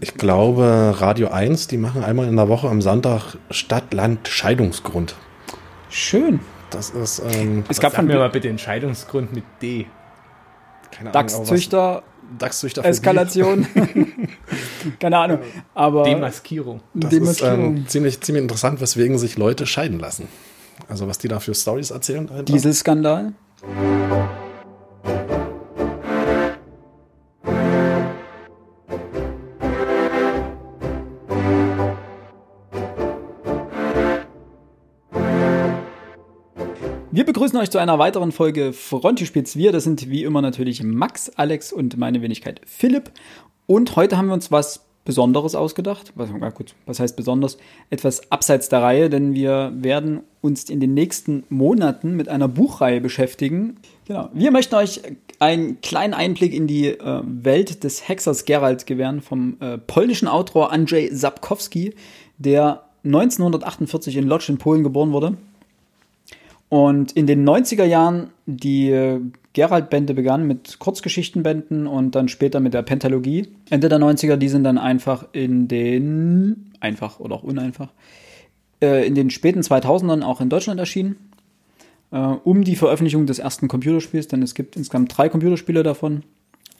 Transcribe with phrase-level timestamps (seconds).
[0.00, 5.14] Ich glaube, Radio 1, die machen einmal in der Woche am Sonntag Stadt-Land-Scheidungsgrund.
[5.90, 6.40] Schön.
[6.70, 7.22] Das ist.
[7.32, 9.86] Ähm, Es gab von mir mal bitte Entscheidunggrund mit D.
[10.90, 12.02] keine Ahnung, aber Dachszüchter,
[12.38, 13.66] Dachszüchter Eskalation.
[15.00, 15.38] Keine Ahnung.
[15.74, 16.80] Aber Demaskierung.
[16.92, 17.76] Das ist Demaskierung.
[17.78, 20.28] ähm, ziemlich, ziemlich interessant, weswegen sich Leute scheiden lassen.
[20.88, 22.26] Also, was die da für Stories erzählen.
[22.26, 22.52] dahinter.
[22.52, 23.32] Dieselskandal.
[37.18, 39.72] Wir begrüßen euch zu einer weiteren Folge Frontispiels Wir.
[39.72, 43.10] Das sind wie immer natürlich Max, Alex und meine Wenigkeit Philipp.
[43.66, 46.12] Und heute haben wir uns was Besonderes ausgedacht.
[46.14, 47.58] Was, gut, was heißt besonders?
[47.90, 53.00] Etwas abseits der Reihe, denn wir werden uns in den nächsten Monaten mit einer Buchreihe
[53.00, 53.78] beschäftigen.
[54.06, 54.28] Genau.
[54.32, 55.00] Wir möchten euch
[55.40, 60.70] einen kleinen Einblick in die äh, Welt des Hexers Geralt gewähren vom äh, polnischen Autor
[60.70, 61.96] Andrzej Sapkowski,
[62.36, 65.36] der 1948 in Lodz in Polen geboren wurde.
[66.68, 69.20] Und in den 90er Jahren die äh,
[69.54, 73.48] Geralt-Bände begannen mit Kurzgeschichtenbänden und dann später mit der Pentalogie.
[73.70, 77.88] Ende der 90er, die sind dann einfach in den, einfach oder auch uneinfach,
[78.82, 81.16] äh, in den späten 2000ern auch in Deutschland erschienen.
[82.10, 86.22] Äh, um die Veröffentlichung des ersten Computerspiels, denn es gibt insgesamt drei Computerspiele davon.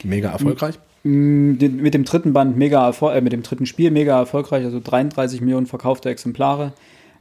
[0.05, 0.79] Mega erfolgreich.
[1.03, 5.41] Mit dem dritten Band mega erfol- äh, mit dem dritten Spiel mega erfolgreich, also 33
[5.41, 6.73] Millionen verkaufte Exemplare.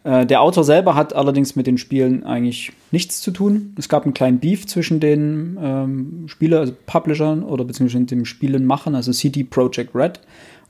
[0.08, 3.74] Äh, Der Autor selber hat allerdings mit den Spielen eigentlich nichts zu tun.
[3.78, 8.96] Es gab einen kleinen Beef zwischen den ähm, Spieler, also Publishern oder beziehungsweise dem Spielenmachern,
[8.96, 10.22] also CD Projekt Red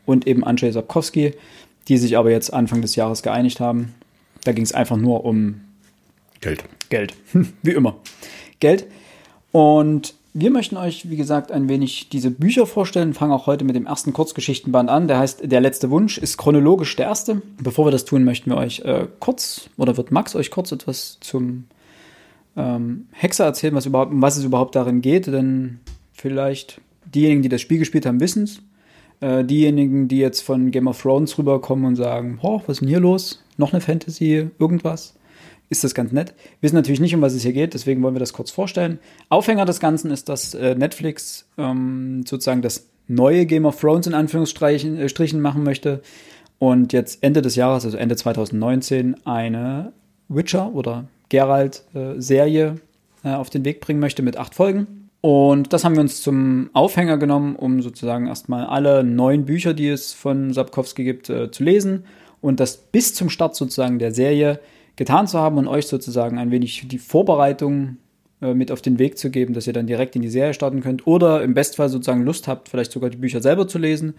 [0.07, 1.33] und eben Andrzej Sapkowski,
[1.87, 3.93] die sich aber jetzt Anfang des Jahres geeinigt haben.
[4.43, 5.61] Da ging es einfach nur um
[6.41, 6.63] Geld.
[6.89, 7.13] Geld.
[7.61, 7.97] Wie immer.
[8.59, 8.87] Geld.
[9.51, 13.15] Und wir möchten euch, wie gesagt, ein wenig diese Bücher vorstellen.
[13.15, 15.07] Fangen auch heute mit dem ersten Kurzgeschichtenband an.
[15.07, 17.41] Der heißt Der letzte Wunsch, ist chronologisch der erste.
[17.59, 21.17] Bevor wir das tun, möchten wir euch äh, kurz, oder wird Max euch kurz etwas
[21.21, 21.65] zum
[22.55, 25.25] ähm, Hexer erzählen, was, überhaupt, um was es überhaupt darin geht.
[25.25, 25.79] Denn
[26.13, 28.61] vielleicht diejenigen, die das Spiel gespielt haben, wissen es.
[29.21, 32.89] Äh, diejenigen, die jetzt von Game of Thrones rüberkommen und sagen, oh, was ist denn
[32.89, 33.43] hier los?
[33.57, 35.16] Noch eine Fantasy, irgendwas
[35.69, 36.33] ist das ganz nett.
[36.59, 38.99] Wir wissen natürlich nicht, um was es hier geht, deswegen wollen wir das kurz vorstellen.
[39.29, 44.13] Aufhänger des Ganzen ist, dass äh, Netflix ähm, sozusagen das neue Game of Thrones in
[44.13, 46.01] Anführungsstrichen äh, Strichen machen möchte
[46.59, 49.93] und jetzt Ende des Jahres, also Ende 2019, eine
[50.29, 52.75] Witcher oder Geralt-Serie
[53.23, 55.09] äh, auf den Weg bringen möchte mit acht Folgen.
[55.21, 59.89] Und das haben wir uns zum Aufhänger genommen, um sozusagen erstmal alle neun Bücher, die
[59.89, 62.05] es von Sapkowski gibt, äh, zu lesen
[62.39, 64.59] und das bis zum Start sozusagen der Serie
[64.97, 67.97] getan zu haben und euch sozusagen ein wenig die Vorbereitung
[68.41, 70.81] äh, mit auf den Weg zu geben, dass ihr dann direkt in die Serie starten
[70.81, 74.15] könnt oder im Bestfall sozusagen Lust habt, vielleicht sogar die Bücher selber zu lesen.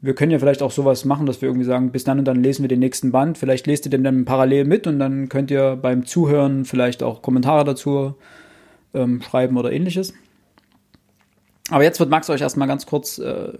[0.00, 2.42] Wir können ja vielleicht auch sowas machen, dass wir irgendwie sagen, bis dann und dann
[2.42, 3.38] lesen wir den nächsten Band.
[3.38, 7.22] Vielleicht lest ihr den dann parallel mit und dann könnt ihr beim Zuhören vielleicht auch
[7.22, 8.14] Kommentare dazu
[8.92, 10.12] ähm, schreiben oder ähnliches.
[11.70, 13.52] Aber jetzt wird Max euch erstmal ganz kurz äh,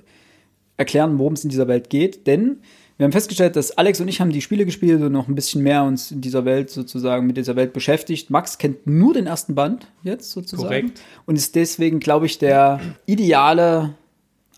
[0.76, 2.58] erklären, worum es in dieser Welt geht, denn
[2.96, 5.62] wir haben festgestellt, dass Alex und ich haben die Spiele gespielt und noch ein bisschen
[5.62, 8.30] mehr uns in dieser Welt sozusagen mit dieser Welt beschäftigt.
[8.30, 11.00] Max kennt nur den ersten Band jetzt sozusagen Korrekt.
[11.26, 13.94] und ist deswegen, glaube ich, der ideale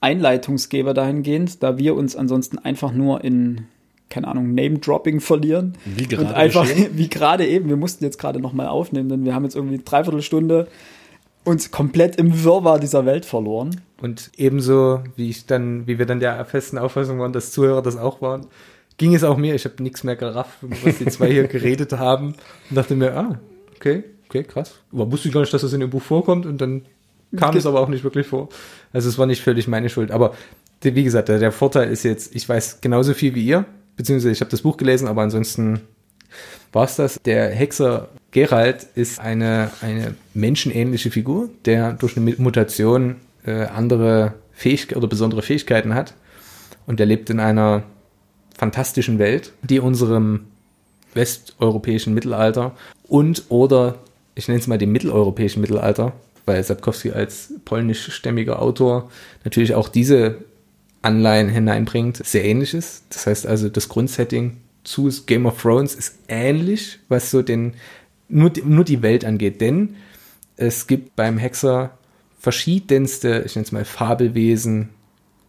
[0.01, 3.67] Einleitungsgeber dahingehend, da wir uns ansonsten einfach nur in
[4.09, 5.75] keine Ahnung, Name-Dropping verlieren.
[5.85, 6.91] Wie und gerade einfach, geschehen.
[6.97, 9.83] wie gerade eben, wir mussten jetzt gerade nochmal aufnehmen, denn wir haben jetzt irgendwie eine
[9.83, 10.69] Dreiviertelstunde
[11.47, 13.81] uns komplett im Wirrwarr dieser Welt verloren.
[14.01, 17.97] Und ebenso, wie ich dann, wie wir dann der festen Auffassung waren, dass Zuhörer das
[17.97, 18.47] auch waren,
[18.99, 19.55] ging es auch mir.
[19.55, 22.35] Ich habe nichts mehr gerafft, was die zwei hier geredet haben.
[22.69, 23.41] Und dachte mir, ah,
[23.77, 24.75] okay, okay, krass.
[24.93, 26.47] Aber wusste ich gar nicht, dass das in dem Buch vorkommt.
[26.47, 26.83] Und dann
[27.37, 28.49] kam es aber auch nicht wirklich vor.
[28.93, 30.11] Also es war nicht völlig meine Schuld.
[30.11, 30.35] Aber
[30.83, 33.65] wie gesagt, der, der Vorteil ist jetzt, ich weiß genauso viel wie ihr,
[33.97, 35.81] beziehungsweise ich habe das Buch gelesen, aber ansonsten
[36.73, 37.21] war es das.
[37.25, 43.17] Der Hexer Geralt ist eine, eine menschenähnliche Figur, der durch eine Mutation
[43.47, 46.15] äh, andere Fähigkeiten oder besondere Fähigkeiten hat.
[46.87, 47.83] Und er lebt in einer
[48.57, 50.47] fantastischen Welt, die unserem
[51.15, 52.77] westeuropäischen Mittelalter
[53.09, 53.97] und oder
[54.35, 56.13] ich nenne es mal dem mitteleuropäischen Mittelalter,
[56.45, 59.11] weil Sapkowski als polnischstämmiger Autor
[59.45, 60.45] natürlich auch diese
[61.03, 63.05] Anleihen hineinbringt, sehr ähnlich ist.
[63.11, 67.75] Das heißt also, das Grundsetting zu Game of Thrones ist ähnlich, was so den,
[68.29, 69.97] nur, die- nur die Welt angeht, denn
[70.57, 71.91] es gibt beim Hexer
[72.39, 74.91] verschiedenste, ich nenne es mal Fabelwesen,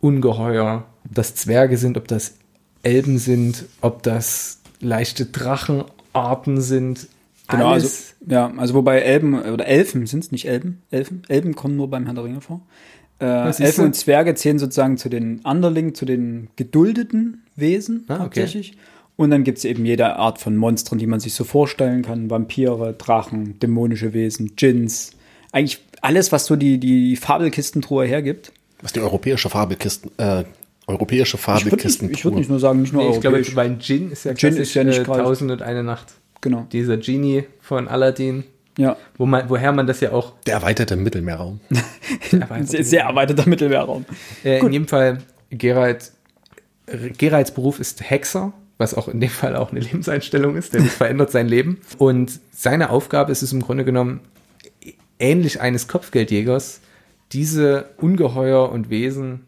[0.02, 2.36] Ungeheuer, ob das Zwerge sind, ob das
[2.84, 7.08] Elben sind, ob das leichte Drachenarten sind.
[7.50, 8.16] Genau, also, Alles.
[8.28, 12.04] ja, also wobei Elben oder Elfen sind es nicht Elben, Elfen, Elben kommen nur beim
[12.06, 12.62] Herrn der Ringe vor.
[13.20, 18.42] Äh, Elfen und Zwerge zählen sozusagen zu den Underlingen, zu den geduldeten Wesen Ah, okay.
[19.18, 22.30] Und dann gibt es eben jede Art von Monstern, die man sich so vorstellen kann.
[22.30, 25.12] Vampire, Drachen, dämonische Wesen, Djinns.
[25.52, 28.52] Eigentlich alles, was so die, die Fabelkistentruhe hergibt.
[28.82, 30.44] Was die europäische Fabelkisten, äh,
[30.86, 33.38] europäische Ich würde nicht, Fabelkisten ich würd nicht nur sagen, nicht nur Nee, ich glaube,
[33.38, 33.56] europäisch.
[33.56, 36.14] mein Djinn ist ja Djinn klassisch ist ja nicht äh, gerade- Tausend und eine Nacht.
[36.42, 36.68] genau.
[36.72, 38.44] Dieser Genie von Aladdin,
[38.78, 38.96] Ja.
[39.18, 41.60] wo man, woher man das ja auch Der erweiterte Mittelmeerraum.
[42.50, 44.06] Ein sehr, sehr erweiterter Mittelmeerraum.
[44.44, 45.18] Äh, in jedem Fall,
[45.50, 46.12] Geralt,
[47.18, 50.96] Geralts Beruf ist Hexer, was auch in dem Fall auch eine Lebenseinstellung ist, denn es
[50.96, 51.80] verändert sein Leben.
[51.98, 54.22] Und seine Aufgabe ist es im Grunde genommen,
[55.20, 56.82] ähnlich eines Kopfgeldjägers,
[57.32, 59.42] diese Ungeheuer und Wesen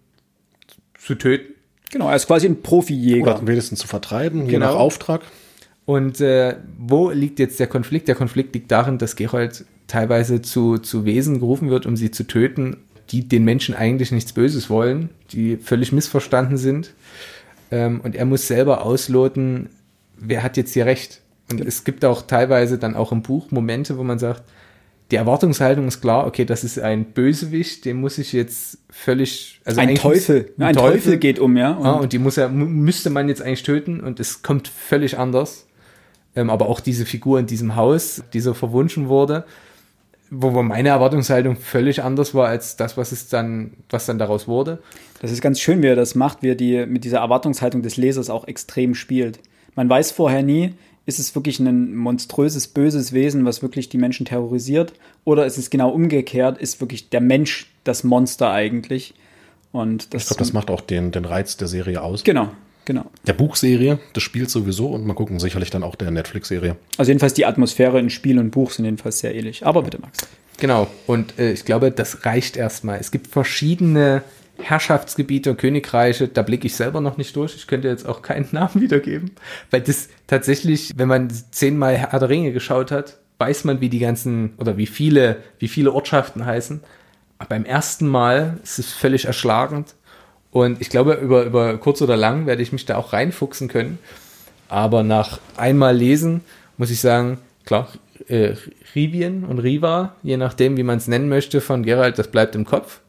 [0.98, 1.54] zu töten.
[1.92, 3.36] Genau, er ist quasi ein Profijäger.
[3.38, 4.68] Oder wenigstens zu vertreiben, je Genau.
[4.68, 5.22] nach Auftrag.
[5.86, 8.08] Und äh, wo liegt jetzt der Konflikt?
[8.08, 12.26] Der Konflikt liegt darin, dass Geralt teilweise zu, zu Wesen gerufen wird, um sie zu
[12.28, 12.78] töten,
[13.10, 16.94] die den Menschen eigentlich nichts Böses wollen, die völlig missverstanden sind.
[17.72, 19.70] Ähm, und er muss selber ausloten,
[20.18, 21.22] wer hat jetzt hier recht.
[21.52, 24.44] Und es gibt auch teilweise dann auch im Buch Momente, wo man sagt,
[25.12, 29.82] die Erwartungshaltung ist klar, okay, das ist ein Bösewicht, den muss ich jetzt völlig, also
[29.82, 30.54] ein Teufel.
[30.56, 31.18] muss- ein Teufel.
[31.18, 31.72] geht um, ja.
[31.72, 35.18] Und Ah, und die muss er, müsste man jetzt eigentlich töten und es kommt völlig
[35.18, 35.66] anders.
[36.36, 39.46] Ähm, aber auch diese Figur in diesem Haus, die so verwunschen wurde,
[40.32, 44.48] wo wo meine Erwartungshaltung völlig anders war als das, was es dann, was dann daraus
[44.48, 44.80] wurde.
[45.22, 47.98] Das ist ganz schön, wie er das macht, wie er die mit dieser Erwartungshaltung des
[47.98, 49.40] Lesers auch extrem spielt.
[49.76, 50.74] Man weiß vorher nie,
[51.06, 54.94] ist es wirklich ein monströses, böses Wesen, was wirklich die Menschen terrorisiert,
[55.26, 59.16] oder ist es genau umgekehrt, ist wirklich der Mensch das Monster eigentlich?
[59.72, 62.24] Und das, Ich glaube, das macht auch den, den Reiz der Serie aus.
[62.24, 62.50] genau,
[62.90, 63.06] genau.
[63.28, 66.76] Der Buchserie, des Spiels sowieso und mal gucken, sicherlich dann auch der Netflix-Serie.
[66.98, 69.64] Also jedenfalls die Atmosphäre in Spiel und Buch sind jedenfalls sehr ähnlich.
[69.64, 70.18] Aber bitte, Max.
[70.58, 70.88] Genau.
[71.06, 73.00] Und äh, ich glaube, das reicht erstmal.
[73.00, 74.24] Es gibt verschiedene
[74.58, 77.56] Herrschaftsgebiete und Königreiche, da blicke ich selber noch nicht durch.
[77.56, 79.32] Ich könnte jetzt auch keinen Namen wiedergeben,
[79.70, 84.00] weil das tatsächlich, wenn man zehnmal Herr der Ringe geschaut hat, weiß man, wie die
[84.00, 86.82] ganzen oder wie viele, wie viele Ortschaften heißen.
[87.38, 89.96] Aber beim ersten Mal ist es völlig erschlagend.
[90.52, 94.00] Und ich glaube, über, über kurz oder lang werde ich mich da auch reinfuchsen können.
[94.68, 96.42] Aber nach einmal lesen
[96.78, 97.88] muss ich sagen, klar,
[98.28, 98.54] äh,
[98.96, 102.66] Rivien und Riva, je nachdem, wie man es nennen möchte, von Geralt, das bleibt im
[102.66, 103.00] Kopf.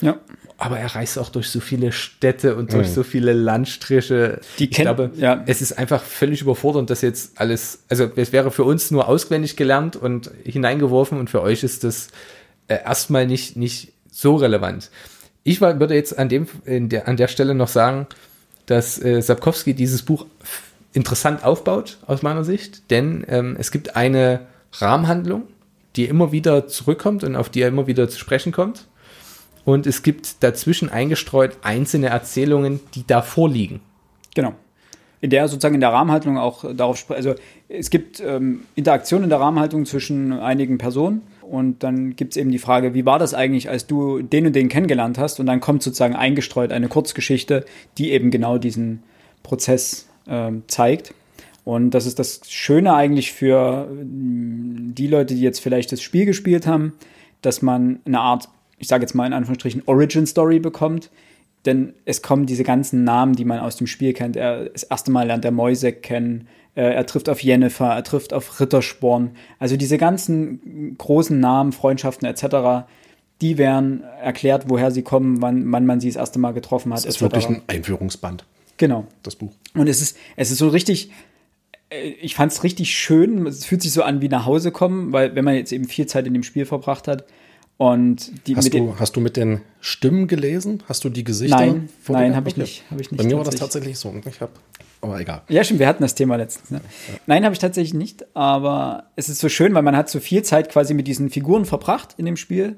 [0.00, 0.16] Ja.
[0.58, 2.92] Aber er reist auch durch so viele Städte und durch Mhm.
[2.92, 4.40] so viele Landstriche.
[4.58, 5.42] Die ich kennt- glaube, ja.
[5.46, 9.56] es ist einfach völlig überfordernd, das jetzt alles, also es wäre für uns nur auswendig
[9.56, 12.08] gelernt und hineingeworfen und für euch ist das
[12.68, 14.90] äh, erstmal nicht, nicht so relevant.
[15.42, 18.06] Ich würde jetzt an, dem, der, an der Stelle noch sagen,
[18.66, 20.26] dass äh, Sapkowski dieses Buch
[20.92, 24.40] interessant aufbaut, aus meiner Sicht, denn ähm, es gibt eine
[24.72, 25.44] Rahmenhandlung,
[25.96, 28.86] die immer wieder zurückkommt und auf die er immer wieder zu sprechen kommt.
[29.64, 33.80] Und es gibt dazwischen eingestreut einzelne Erzählungen, die da vorliegen.
[34.34, 34.54] Genau.
[35.20, 37.18] In der sozusagen in der Rahmenhaltung auch darauf spricht.
[37.18, 37.34] Also
[37.68, 42.52] es gibt ähm, Interaktion in der Rahmenhaltung zwischen einigen Personen und dann gibt es eben
[42.52, 45.40] die Frage, wie war das eigentlich, als du den und den kennengelernt hast?
[45.40, 47.64] Und dann kommt sozusagen eingestreut eine Kurzgeschichte,
[47.98, 49.02] die eben genau diesen
[49.42, 51.12] Prozess ähm, zeigt.
[51.64, 56.24] Und das ist das Schöne eigentlich für ähm, die Leute, die jetzt vielleicht das Spiel
[56.24, 56.92] gespielt haben,
[57.42, 58.48] dass man eine Art,
[58.78, 61.10] ich sage jetzt mal in Anführungsstrichen, Origin Story bekommt.
[61.66, 64.36] Denn es kommen diese ganzen Namen, die man aus dem Spiel kennt.
[64.36, 66.48] Er, das erste Mal lernt er Moisek kennen.
[66.74, 69.32] Äh, er trifft auf Jennifer, er trifft auf Rittersporn.
[69.58, 72.86] Also diese ganzen großen Namen, Freundschaften etc.,
[73.42, 76.98] die werden erklärt, woher sie kommen, wann, wann man sie das erste Mal getroffen hat.
[76.98, 78.44] Das ist wirklich ein Einführungsband,
[78.76, 79.06] genau.
[79.22, 79.52] das Buch.
[79.74, 81.10] Und es ist, es ist so richtig,
[81.90, 83.46] äh, ich fand es richtig schön.
[83.46, 86.06] Es fühlt sich so an wie nach Hause kommen, weil wenn man jetzt eben viel
[86.06, 87.24] Zeit in dem Spiel verbracht hat
[87.80, 90.82] und die Hast du, hast du mit den Stimmen gelesen?
[90.86, 91.56] Hast du die Gesichter?
[91.56, 93.16] Nein, nein, habe ich nicht, habe ich nicht.
[93.16, 93.98] Bei mir war das tatsächlich.
[93.98, 94.14] so.
[94.28, 94.50] Ich hab,
[95.00, 95.40] aber egal.
[95.48, 96.70] Ja, stimmt, wir hatten das Thema letztens.
[96.70, 96.82] Ne?
[97.26, 100.42] Nein, habe ich tatsächlich nicht, aber es ist so schön, weil man hat so viel
[100.42, 102.76] Zeit quasi mit diesen Figuren verbracht in dem Spiel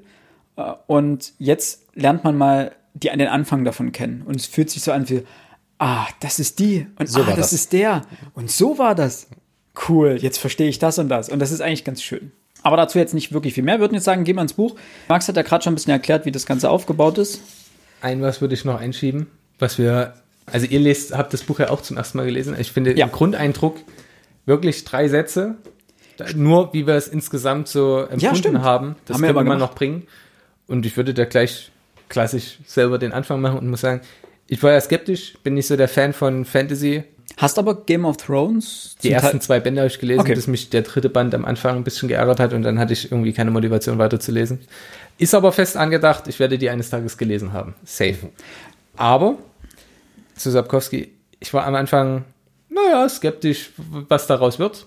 [0.55, 4.71] äh, und jetzt lernt man mal die an den Anfang davon kennen und es fühlt
[4.71, 5.25] sich so an wie,
[5.79, 7.55] ah, das ist die und So ah, war das, das.
[7.55, 8.03] ist der
[8.35, 9.27] und so war das.
[9.89, 12.31] Cool, jetzt verstehe ich das und das und das ist eigentlich ganz schön.
[12.63, 13.77] Aber dazu jetzt nicht wirklich viel mehr.
[13.77, 14.77] Wir würden jetzt sagen, gehen wir ins Buch.
[15.09, 17.41] Max hat ja gerade schon ein bisschen erklärt, wie das Ganze aufgebaut ist.
[18.01, 19.27] Ein was würde ich noch einschieben,
[19.59, 20.15] was wir,
[20.47, 22.57] also ihr lest, habt das Buch ja auch zum ersten Mal gelesen.
[22.59, 23.07] Ich finde Ja.
[23.07, 23.77] im Grundeindruck
[24.47, 25.57] wirklich drei Sätze.
[26.37, 28.61] Nur wie wir es insgesamt so empfunden stimmt.
[28.63, 29.59] haben, das Haben können wir gemacht.
[29.59, 30.07] noch bringen.
[30.69, 31.73] Und ich würde da gleich
[32.09, 34.03] klassisch selber den Anfang machen und muss sagen,
[34.47, 37.05] ich war ja skeptisch, bin nicht so der Fan von Fantasy.
[37.37, 40.35] Hast aber Game of Thrones Die ersten Teil- zwei Bände habe ich gelesen, Okay.
[40.35, 43.11] bis mich der dritte Band am Anfang ein bisschen geärgert hat und dann hatte ich
[43.11, 44.61] irgendwie keine Motivation weiterzulesen.
[45.19, 47.75] Ist aber fest angedacht, ich werde die eines Tages gelesen haben.
[47.85, 48.17] Safe.
[48.97, 49.37] Aber
[50.37, 52.25] zu Sapkowski, ich war am Anfang,
[52.69, 53.71] naja, skeptisch,
[54.09, 54.87] was daraus wird.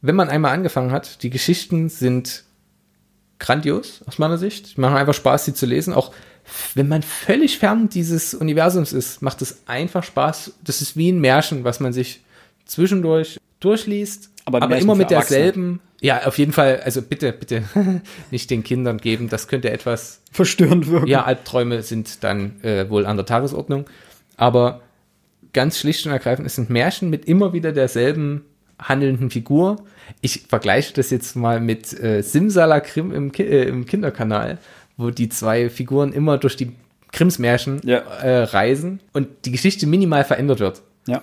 [0.00, 2.44] Wenn man einmal angefangen hat, die Geschichten sind
[3.38, 4.78] grandios aus meiner Sicht.
[4.78, 5.94] Machen einfach Spaß, sie zu lesen.
[5.94, 6.12] Auch
[6.74, 10.54] wenn man völlig fern dieses Universums ist, macht es einfach Spaß.
[10.64, 12.22] Das ist wie ein Märchen, was man sich
[12.64, 15.80] zwischendurch durchliest, Aber aber, immer mit derselben.
[16.00, 16.80] Ja, auf jeden Fall.
[16.84, 17.64] Also bitte, bitte
[18.30, 19.28] nicht den Kindern geben.
[19.28, 21.08] Das könnte etwas verstörend wirken.
[21.08, 23.86] ja, Albträume sind dann äh, wohl an der Tagesordnung.
[24.36, 24.80] Aber
[25.52, 28.44] ganz schlicht und ergreifend, es sind Märchen mit immer wieder derselben
[28.80, 29.84] handelnden Figur.
[30.20, 34.58] Ich vergleiche das jetzt mal mit äh, Simsalakrim im, Ki äh, im Kinderkanal,
[34.96, 36.72] wo die zwei Figuren immer durch die
[37.12, 37.98] Grimms Märchen Ja.
[37.98, 40.82] äh, reisen und die Geschichte minimal verändert wird.
[41.06, 41.22] ja.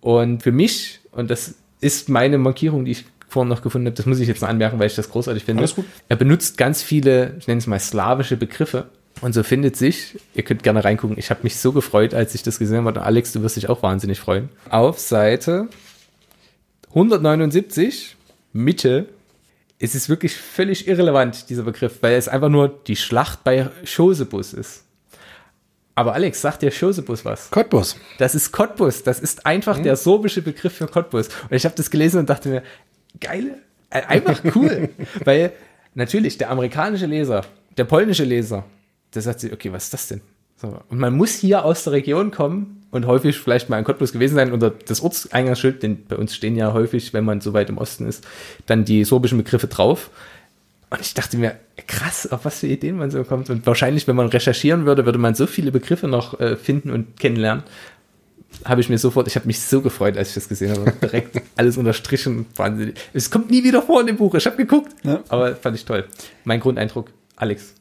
[0.00, 4.06] Und für mich, und das ist meine Markierung, die ich vorhin noch gefunden habe, das
[4.06, 5.60] muss ich jetzt noch anmerken, weil ich das großartig finde.
[5.62, 5.84] Alles gut.
[6.08, 8.86] Er benutzt ganz viele, ich nenne es mal slawische Begriffe.
[9.20, 12.44] Und so findet sich, ihr könnt gerne reingucken, ich habe mich so gefreut, als ich
[12.44, 12.88] das gesehen habe.
[12.90, 14.48] Und Alex, du wirst dich auch wahnsinnig freuen.
[14.70, 15.66] Auf Seite
[16.90, 18.16] 179,
[18.58, 19.08] Mitte,
[19.78, 24.52] es ist wirklich völlig irrelevant, dieser Begriff, weil es einfach nur die Schlacht bei Chosebus
[24.52, 24.84] ist.
[25.94, 27.50] Aber Alex, sagt dir Chosebus was?
[27.50, 27.96] Cottbus.
[28.18, 29.02] Das ist Cottbus.
[29.02, 31.28] Das ist einfach der sorbische Begriff für Cottbus.
[31.28, 32.62] Und ich habe das gelesen und dachte mir,
[33.20, 33.58] geile,
[33.90, 34.90] äh, einfach cool.
[35.24, 35.52] Weil
[35.94, 37.44] natürlich der amerikanische Leser,
[37.76, 38.64] der polnische Leser,
[39.14, 40.20] der sagt sich, okay, was ist das denn?
[40.56, 40.80] So.
[40.88, 44.34] Und man muss hier aus der Region kommen und häufig vielleicht mal in Cottbus gewesen
[44.34, 47.78] sein unter das Ortseingangsschild, denn bei uns stehen ja häufig, wenn man so weit im
[47.78, 48.26] Osten ist,
[48.66, 50.10] dann die sorbischen Begriffe drauf.
[50.90, 51.54] Und ich dachte mir,
[51.86, 53.50] krass, auf was für Ideen man so kommt.
[53.50, 57.20] Und wahrscheinlich, wenn man recherchieren würde, würde man so viele Begriffe noch äh, finden und
[57.20, 57.62] kennenlernen.
[58.64, 60.90] Habe ich mir sofort, ich habe mich so gefreut, als ich das gesehen habe.
[61.02, 62.46] Direkt alles unterstrichen.
[62.56, 62.96] Wahnsinnig.
[63.12, 64.34] Es kommt nie wieder vor in dem Buch.
[64.34, 64.90] Ich habe geguckt.
[65.02, 65.22] Ja.
[65.28, 66.06] Aber fand ich toll.
[66.44, 67.74] Mein Grundeindruck, Alex.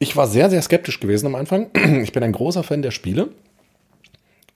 [0.00, 1.70] Ich war sehr, sehr skeptisch gewesen am Anfang.
[2.02, 3.28] Ich bin ein großer Fan der Spiele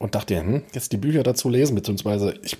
[0.00, 2.56] und dachte, hm, jetzt die Bücher dazu lesen, beziehungsweise ich,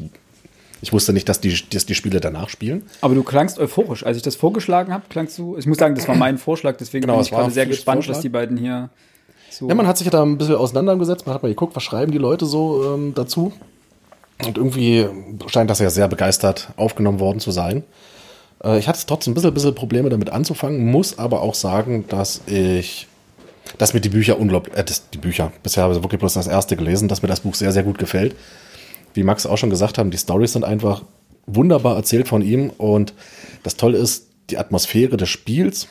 [0.80, 2.84] ich wusste nicht, dass die, dass die Spiele danach spielen.
[3.00, 4.06] Aber du klangst euphorisch.
[4.06, 5.56] Als ich das vorgeschlagen habe, klangst du.
[5.56, 8.14] Ich muss sagen, das war mein Vorschlag, deswegen Genau, bin ich gerade sehr gespannt, Vorschlag.
[8.16, 8.90] was die beiden hier
[9.50, 9.68] so.
[9.68, 12.12] Ja, man hat sich ja da ein bisschen auseinandergesetzt, man hat mal geguckt, was schreiben
[12.12, 13.52] die Leute so ähm, dazu.
[14.46, 15.06] Und irgendwie
[15.48, 17.84] scheint das ja sehr begeistert aufgenommen worden zu sein.
[18.62, 22.42] Äh, ich hatte trotzdem ein bisschen, bisschen Probleme damit anzufangen, muss aber auch sagen, dass
[22.46, 23.06] ich,
[23.78, 26.46] dass mir die Bücher unglaublich, äh, das, die Bücher, bisher habe ich wirklich bloß das
[26.46, 28.36] erste gelesen, dass mir das Buch sehr, sehr gut gefällt.
[29.14, 31.02] Wie Max auch schon gesagt haben, die Storys sind einfach
[31.46, 33.14] wunderbar erzählt von ihm und
[33.62, 35.88] das Tolle ist, die Atmosphäre des Spiels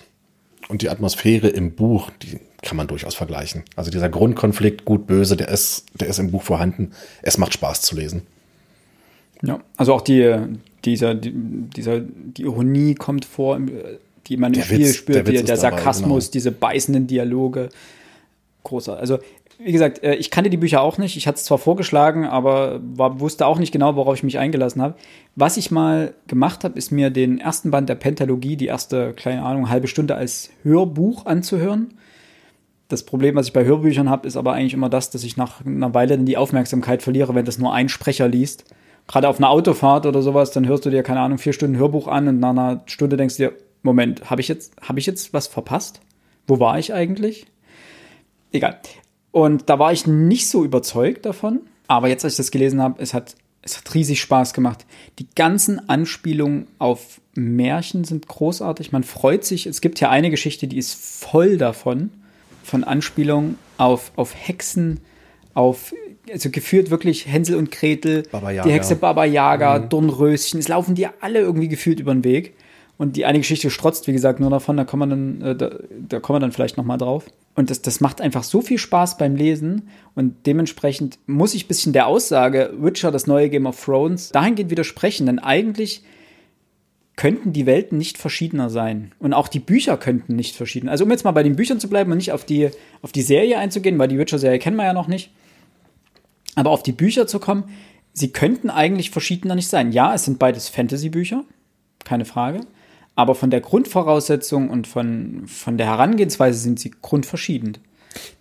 [0.68, 3.64] und die Atmosphäre im Buch, die kann man durchaus vergleichen.
[3.76, 6.92] Also dieser Grundkonflikt, gut, böse, der ist, der ist im Buch vorhanden.
[7.22, 8.24] Es macht Spaß zu lesen.
[9.42, 10.38] Ja, also auch die,
[10.84, 13.60] dieser, die, dieser, die Ironie kommt vor,
[14.30, 16.32] die man im Der Spiel Witz- spürt, der der, der dabei, Sarkasmus, genau.
[16.34, 17.70] diese beißenden Dialoge.
[18.64, 18.98] Großer.
[18.98, 19.20] Also,
[19.62, 21.18] wie gesagt, äh, ich kannte die Bücher auch nicht.
[21.18, 24.82] Ich hatte es zwar vorgeschlagen, aber war, wusste auch nicht genau, worauf ich mich eingelassen
[24.82, 24.96] habe.
[25.36, 29.44] Was ich mal gemacht habe, ist mir den ersten Band der Pentalogie, die erste, keine
[29.44, 31.94] Ahnung, halbe Stunde als Hörbuch anzuhören.
[32.88, 35.66] Das Problem, was ich bei Hörbüchern habe, ist aber eigentlich immer das, dass ich nach
[35.66, 38.66] einer Weile dann die Aufmerksamkeit verliere, wenn das nur ein Sprecher liest.
[39.08, 42.08] Gerade auf einer Autofahrt oder sowas, dann hörst du dir, keine Ahnung, vier Stunden Hörbuch
[42.08, 45.34] an und nach einer Stunde denkst du dir, Moment, habe ich jetzt, habe ich jetzt
[45.34, 46.02] was verpasst?
[46.48, 47.46] Wo war ich eigentlich?
[48.52, 48.80] Egal.
[49.32, 51.62] Und da war ich nicht so überzeugt davon.
[51.88, 54.86] Aber jetzt, als ich das gelesen habe, es hat, es hat riesig Spaß gemacht.
[55.18, 58.92] Die ganzen Anspielungen auf Märchen sind großartig.
[58.92, 59.66] Man freut sich.
[59.66, 62.12] Es gibt ja eine Geschichte, die ist voll davon.
[62.64, 65.00] Von Anspielungen auf, auf Hexen,
[65.56, 65.94] auf,
[66.32, 68.24] also geführt wirklich Hänsel und Gretel,
[68.64, 70.60] die Hexe Baba Yaga, Dornröschen.
[70.60, 72.54] Es laufen dir alle irgendwie gefühlt über den Weg.
[73.00, 75.72] Und die eine Geschichte strotzt, wie gesagt, nur davon, da kommen wir dann, äh, da,
[75.90, 77.28] da kommen wir dann vielleicht nochmal drauf.
[77.56, 79.88] Und das, das macht einfach so viel Spaß beim Lesen.
[80.16, 84.70] Und dementsprechend muss ich ein bisschen der Aussage, Witcher, das neue Game of Thrones, dahingehend
[84.70, 85.28] widersprechen.
[85.28, 86.04] Denn eigentlich
[87.16, 89.14] könnten die Welten nicht verschiedener sein.
[89.18, 90.90] Und auch die Bücher könnten nicht verschieden.
[90.90, 92.70] Also um jetzt mal bei den Büchern zu bleiben und nicht auf die,
[93.02, 95.32] auf die Serie einzugehen, weil die Witcher-Serie kennen wir ja noch nicht.
[96.56, 97.64] Aber auf die Bücher zu kommen,
[98.12, 99.94] sie könnten eigentlich verschiedener nicht sein.
[99.94, 101.46] Ja, es sind beides Fantasy-Bücher,
[102.04, 102.60] keine Frage.
[103.20, 107.78] Aber von der Grundvoraussetzung und von, von der Herangehensweise sind sie grundverschieden.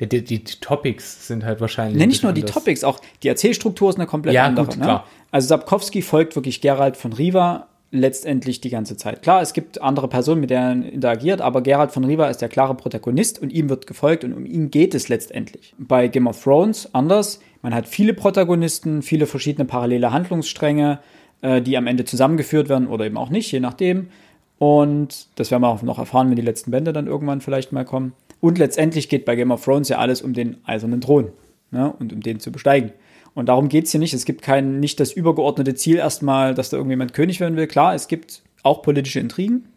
[0.00, 1.98] Die, die, die Topics sind halt wahrscheinlich.
[1.98, 2.54] Nee, nicht nur die anders.
[2.54, 4.66] Topics, auch die Erzählstruktur ist eine komplett Ja, andere.
[4.66, 4.84] gut, ne?
[4.84, 5.06] klar.
[5.32, 9.22] Also Sapkowski folgt wirklich Gerald von Riva letztendlich die ganze Zeit.
[9.22, 12.48] Klar, es gibt andere Personen, mit denen er interagiert, aber Gerald von Riva ist der
[12.48, 15.74] klare Protagonist und ihm wird gefolgt und um ihn geht es letztendlich.
[15.76, 17.40] Bei Game of Thrones anders.
[17.62, 21.00] Man hat viele Protagonisten, viele verschiedene parallele Handlungsstränge,
[21.42, 24.10] äh, die am Ende zusammengeführt werden oder eben auch nicht, je nachdem.
[24.58, 27.84] Und das werden wir auch noch erfahren, wenn die letzten Bände dann irgendwann vielleicht mal
[27.84, 28.12] kommen.
[28.40, 31.32] Und letztendlich geht bei Game of Thrones ja alles um den eisernen Thron
[31.70, 31.92] ne?
[31.98, 32.92] und um den zu besteigen.
[33.34, 34.14] Und darum geht es hier nicht.
[34.14, 37.66] Es gibt kein, nicht das übergeordnete Ziel erstmal, dass da irgendjemand König werden will.
[37.66, 39.68] Klar, es gibt auch politische Intrigen.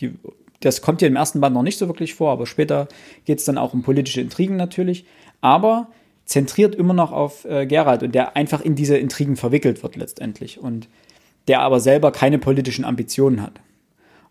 [0.00, 0.14] Die,
[0.60, 2.88] das kommt hier im ersten Band noch nicht so wirklich vor, aber später
[3.24, 5.04] geht es dann auch um politische Intrigen natürlich.
[5.40, 5.88] Aber
[6.24, 10.60] zentriert immer noch auf äh, Geralt und der einfach in diese Intrigen verwickelt wird letztendlich
[10.60, 10.88] und
[11.48, 13.60] der aber selber keine politischen Ambitionen hat.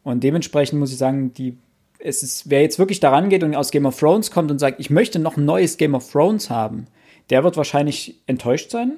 [0.03, 1.57] Und dementsprechend muss ich sagen, die,
[1.99, 4.79] es ist, wer jetzt wirklich daran geht und aus Game of Thrones kommt und sagt,
[4.79, 6.87] ich möchte noch ein neues Game of Thrones haben,
[7.29, 8.93] der wird wahrscheinlich enttäuscht sein.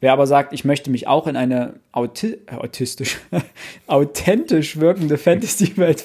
[0.00, 3.18] Wer aber sagt, ich möchte mich auch in eine auti äh, autistisch,
[3.86, 6.04] authentisch wirkende Fantasy-Welt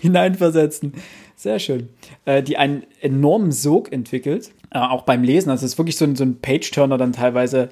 [0.00, 0.94] hineinversetzen,
[1.36, 1.90] sehr schön,
[2.24, 5.50] äh, die einen enormen Sog entwickelt, äh, auch beim Lesen.
[5.50, 7.68] Also es ist wirklich so ein, so ein Page-Turner dann teilweise.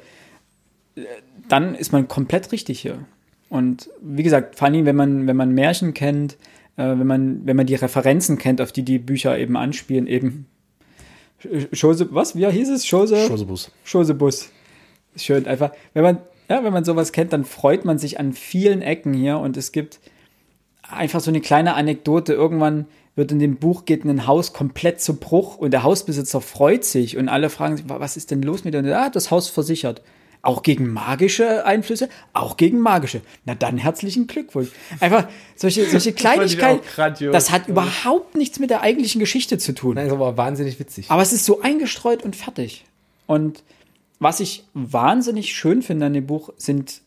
[0.96, 1.02] Äh,
[1.48, 3.06] dann ist man komplett richtig hier.
[3.54, 6.32] Und wie gesagt, vor allem, wenn man, wenn man Märchen kennt,
[6.76, 10.46] äh, wenn, man, wenn man die Referenzen kennt, auf die die Bücher eben anspielen, eben
[11.72, 12.84] Schose, was, wie hieß es?
[12.84, 13.16] Schose?
[13.28, 13.70] Schosebus.
[13.84, 14.50] Schosebus.
[15.14, 16.18] Schön, einfach, wenn man,
[16.48, 19.70] ja, wenn man sowas kennt, dann freut man sich an vielen Ecken hier und es
[19.70, 20.00] gibt
[20.82, 22.32] einfach so eine kleine Anekdote.
[22.32, 26.82] Irgendwann wird in dem Buch geht ein Haus komplett zu Bruch und der Hausbesitzer freut
[26.82, 28.84] sich und alle fragen sich, was ist denn los mit dem?
[28.86, 30.02] Ah, das Haus versichert.
[30.44, 32.10] Auch gegen magische Einflüsse?
[32.34, 33.22] Auch gegen magische.
[33.46, 34.68] Na dann herzlichen Glückwunsch.
[35.00, 36.82] Einfach solche, solche Kleinigkeiten.
[37.32, 39.94] Das hat überhaupt nichts mit der eigentlichen Geschichte zu tun.
[39.94, 41.10] Nein, ist aber wahnsinnig witzig.
[41.10, 42.84] Aber es ist so eingestreut und fertig.
[43.26, 43.62] Und
[44.18, 47.00] was ich wahnsinnig schön finde an dem Buch sind,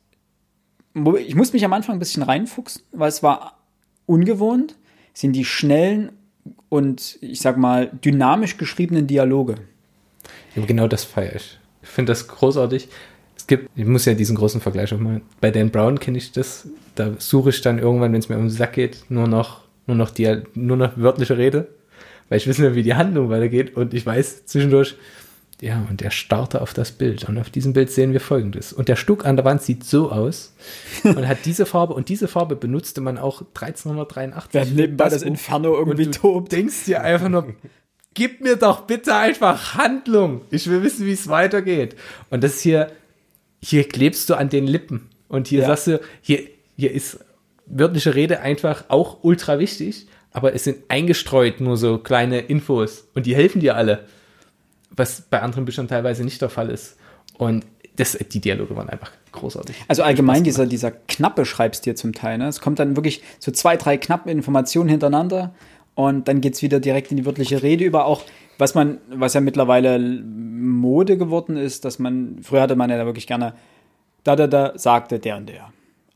[1.19, 3.59] ich muss mich am Anfang ein bisschen reinfuchsen, weil es war
[4.07, 4.75] ungewohnt,
[5.13, 6.11] sind die schnellen
[6.69, 9.55] und ich sag mal dynamisch geschriebenen Dialoge.
[10.55, 11.59] Ja, genau das feiere ich.
[11.83, 12.89] Ich finde das großartig
[13.47, 15.21] es gibt, ich muss ja diesen großen Vergleich auch machen.
[15.39, 16.67] Bei Dan Brown kenne ich das.
[16.95, 19.95] Da suche ich dann irgendwann, wenn es mir um den Sack geht, nur noch, nur
[19.95, 21.69] noch die, nur noch wörtliche Rede.
[22.27, 23.77] Weil ich wissen will, wie die Handlung weitergeht.
[23.77, 24.97] Und ich weiß zwischendurch,
[25.61, 27.29] ja, und er starrte auf das Bild.
[27.29, 28.73] Und auf diesem Bild sehen wir folgendes.
[28.73, 30.53] Und der Stuck an der Wand sieht so aus
[31.05, 31.93] und hat diese Farbe.
[31.93, 34.53] Und diese Farbe benutzte man auch 1383.
[34.53, 36.51] Wenn nebenbei das, das Inferno irgendwie tobt.
[36.51, 37.55] denkst dir einfach nur,
[38.13, 40.41] gib mir doch bitte einfach Handlung.
[40.51, 41.95] Ich will wissen, wie es weitergeht.
[42.29, 42.91] Und das ist hier
[43.61, 45.09] hier klebst du an den Lippen.
[45.27, 45.67] Und hier ja.
[45.67, 46.41] sagst du, hier,
[46.75, 47.19] hier ist
[47.65, 53.25] wörtliche Rede einfach auch ultra wichtig, aber es sind eingestreut nur so kleine Infos und
[53.25, 54.05] die helfen dir alle.
[54.89, 56.97] Was bei anderen Büchern teilweise nicht der Fall ist.
[57.37, 57.65] Und
[57.97, 59.75] das, die Dialoge waren einfach großartig.
[59.87, 62.37] Also allgemein dieser, dieser knappe Schreibstil zum Teil.
[62.37, 62.47] Ne?
[62.47, 65.53] Es kommt dann wirklich so zwei, drei knappe Informationen hintereinander
[65.95, 68.05] und dann geht es wieder direkt in die wörtliche Rede über.
[68.05, 68.23] Auch
[68.57, 73.27] was man, was ja mittlerweile Mode geworden ist, dass man, früher hatte man ja wirklich
[73.27, 73.53] gerne,
[74.23, 75.71] da, da, da, sagte der und der.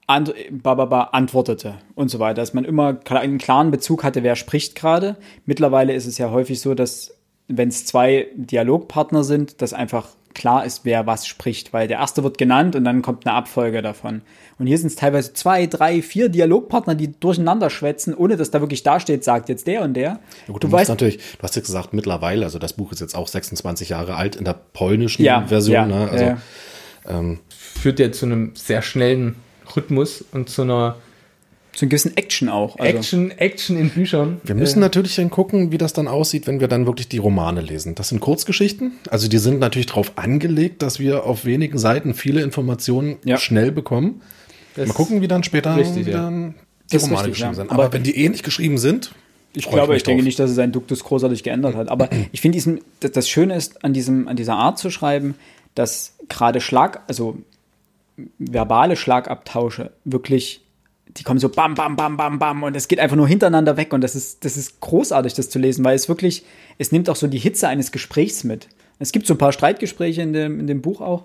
[0.08, 4.75] And, bababa, antwortete und so weiter, dass man immer einen klaren Bezug hatte, wer spricht
[4.75, 5.15] gerade.
[5.45, 7.15] Mittlerweile ist es ja häufig so, dass
[7.47, 12.24] wenn es zwei Dialogpartner sind, dass einfach klar ist, wer was spricht, weil der erste
[12.24, 14.22] wird genannt und dann kommt eine Abfolge davon.
[14.60, 18.62] Und hier sind es teilweise zwei, drei, vier Dialogpartner, die durcheinander schwätzen, ohne dass da
[18.62, 20.20] wirklich dasteht, sagt jetzt der und der.
[20.48, 23.02] Ja gut, du, du weißt natürlich, du hast jetzt gesagt, mittlerweile, also das Buch ist
[23.02, 25.74] jetzt auch 26 Jahre alt in der polnischen ja, Version.
[25.74, 26.10] Ja, ne?
[26.10, 26.38] also,
[27.08, 29.36] ähm, führt ja zu einem sehr schnellen
[29.76, 30.98] Rhythmus und zu einer
[31.74, 32.78] zu einem gewissen Action auch.
[32.78, 32.98] Also.
[32.98, 34.42] Action, Action in Büchern.
[34.44, 34.82] Wir müssen äh.
[34.82, 37.96] natürlich dann gucken, wie das dann aussieht, wenn wir dann wirklich die Romane lesen.
[37.96, 38.94] Das sind Kurzgeschichten.
[39.10, 43.38] Also die sind natürlich darauf angelegt, dass wir auf wenigen Seiten viele Informationen ja.
[43.38, 44.22] schnell bekommen.
[44.76, 46.56] Das Mal gucken, wie dann später richtig, wie dann
[46.92, 47.56] die Romane richtig, geschrieben ja.
[47.56, 47.72] sind.
[47.72, 49.12] Aber, Aber wenn die ähnlich geschrieben sind,
[49.54, 51.90] ich glaube, ich, ich denke nicht, dass es sein Duktus großartig geändert hat.
[51.90, 55.36] Aber ich finde, diesen, das Schöne ist an diesem, an dieser Art zu schreiben,
[55.76, 57.38] dass gerade Schlag, also
[58.38, 60.61] verbale Schlagabtausche wirklich
[61.17, 63.93] die kommen so bam, bam, bam, bam, bam und es geht einfach nur hintereinander weg
[63.93, 66.43] und das ist, das ist großartig, das zu lesen, weil es wirklich,
[66.78, 68.67] es nimmt auch so die Hitze eines Gesprächs mit.
[69.00, 71.24] Es gibt so ein paar Streitgespräche in dem, in dem Buch auch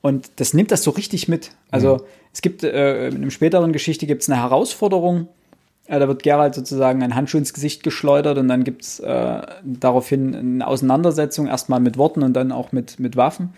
[0.00, 1.52] und das nimmt das so richtig mit.
[1.70, 2.02] Also mhm.
[2.32, 5.28] es gibt, äh, in einer späteren Geschichte gibt es eine Herausforderung,
[5.88, 9.40] äh, da wird Gerald sozusagen ein Handschuh ins Gesicht geschleudert und dann gibt es äh,
[9.64, 13.54] daraufhin eine Auseinandersetzung, erstmal mit Worten und dann auch mit, mit Waffen.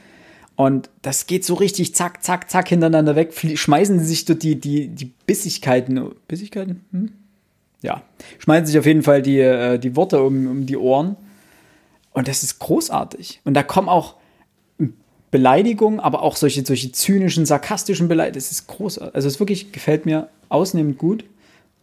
[0.61, 3.33] Und das geht so richtig zack, zack, zack hintereinander weg.
[3.33, 6.11] Schmeißen sie sich dort die, die, die Bissigkeiten.
[6.29, 6.85] Bissigkeiten?
[6.93, 7.13] Hm?
[7.81, 8.03] Ja.
[8.41, 11.17] Schmeißen sich auf jeden Fall die, äh, die Worte um, um die Ohren.
[12.13, 13.41] Und das ist großartig.
[13.45, 14.17] Und da kommen auch
[15.31, 18.35] Beleidigungen, aber auch solche, solche zynischen, sarkastischen Beleidigungen.
[18.35, 19.15] Das ist großartig.
[19.15, 21.25] Also es wirklich gefällt mir ausnehmend gut.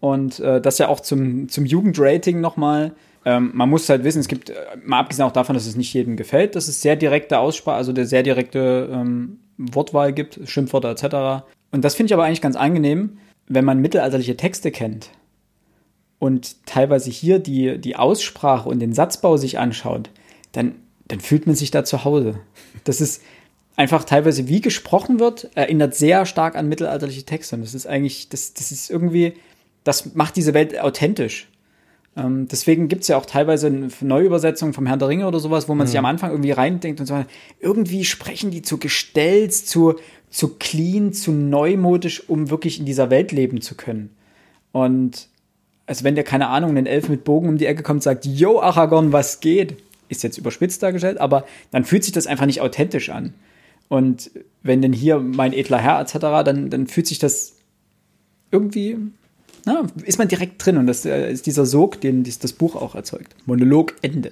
[0.02, 2.92] Und äh, das ja auch zum, zum Jugendrating nochmal.
[3.28, 5.94] Ähm, man muss halt wissen, es gibt, äh, mal abgesehen auch davon, dass es nicht
[5.94, 10.92] jedem gefällt, dass es sehr direkte Aussprache, also der sehr direkte ähm, Wortwahl gibt, Schimpfwörter
[10.92, 11.44] etc.
[11.72, 13.18] Und das finde ich aber eigentlich ganz angenehm,
[13.50, 15.10] wenn man mittelalterliche Texte kennt
[16.20, 20.10] und teilweise hier die, die Aussprache und den Satzbau sich anschaut,
[20.54, 20.76] dann,
[21.10, 22.40] dann fühlt man sich da zu Hause.
[22.86, 23.22] Das ist
[23.76, 27.58] einfach teilweise, wie gesprochen wird, erinnert sehr stark an mittelalterliche Texte.
[27.58, 29.34] Und das ist eigentlich, das, das ist irgendwie,
[29.84, 31.50] das macht diese Welt authentisch.
[32.18, 33.70] Ähm, deswegen gibt's ja auch teilweise
[34.02, 35.90] Neuübersetzungen vom Herrn der Ringe oder sowas, wo man mhm.
[35.90, 37.24] sich am Anfang irgendwie reindenkt und so
[37.60, 39.96] irgendwie sprechen die zu gestellt, zu,
[40.30, 44.10] zu clean, zu neumodisch, um wirklich in dieser Welt leben zu können.
[44.72, 45.28] Und
[45.86, 48.26] also wenn der, keine Ahnung, ein Elf mit Bogen um die Ecke kommt und sagt,
[48.26, 49.78] Yo, Aragorn, was geht?
[50.10, 53.34] Ist jetzt überspitzt dargestellt, aber dann fühlt sich das einfach nicht authentisch an.
[53.90, 54.32] Und
[54.64, 57.56] wenn denn hier mein edler Herr etc., dann, dann fühlt sich das
[58.52, 58.98] irgendwie,
[59.68, 62.96] na, ist man direkt drin und das äh, ist dieser Sog, den das Buch auch
[62.96, 63.36] erzeugt.
[63.46, 64.32] Monolog Ende.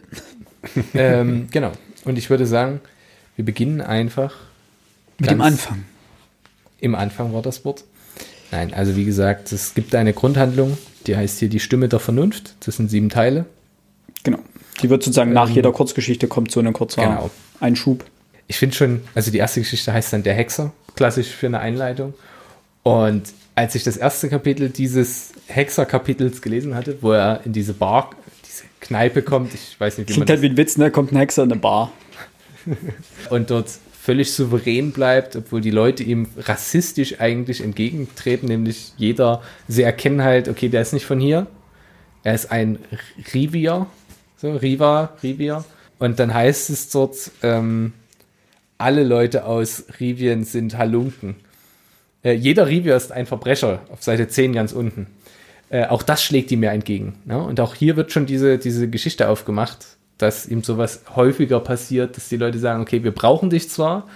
[0.93, 1.73] ähm, genau.
[2.05, 2.79] Und ich würde sagen,
[3.35, 4.33] wir beginnen einfach
[5.19, 5.83] mit dem Anfang.
[6.79, 7.83] Im Anfang war das Wort.
[8.51, 12.55] Nein, also wie gesagt, es gibt eine Grundhandlung, die heißt hier die Stimme der Vernunft.
[12.65, 13.45] Das sind sieben Teile.
[14.23, 14.39] Genau.
[14.81, 17.29] Die wird sozusagen ähm, nach jeder Kurzgeschichte kommt so ein kurzer genau.
[17.59, 18.05] Einschub.
[18.47, 22.13] Ich finde schon, also die erste Geschichte heißt dann Der Hexer, klassisch für eine Einleitung.
[22.83, 23.23] Und
[23.55, 28.11] als ich das erste Kapitel dieses Hexer-Kapitels gelesen hatte, wo er in diese Bar,
[28.45, 30.91] diese Kneipe kommt, ich weiß nicht, wie Klingt man halt wie ein Witz, ne?
[30.91, 31.91] Kommt ein Hexer in eine Bar.
[33.29, 33.69] und dort
[34.05, 40.47] völlig souverän bleibt, obwohl die Leute ihm rassistisch eigentlich entgegentreten, nämlich jeder, sie erkennen halt,
[40.47, 41.47] okay, der ist nicht von hier,
[42.23, 42.79] er ist ein
[43.33, 43.87] Rivier,
[44.37, 45.63] so Riva, Rivier.
[45.97, 47.93] Und dann heißt es dort, ähm,
[48.77, 51.35] alle Leute aus Rivien sind Halunken.
[52.25, 55.07] Äh, jeder Rivier ist ein Verbrecher, auf Seite 10 ganz unten.
[55.69, 57.19] Äh, auch das schlägt ihm ja entgegen.
[57.25, 57.41] Ne?
[57.41, 59.85] Und auch hier wird schon diese, diese Geschichte aufgemacht,
[60.17, 64.07] dass ihm sowas häufiger passiert, dass die Leute sagen, okay, wir brauchen dich zwar,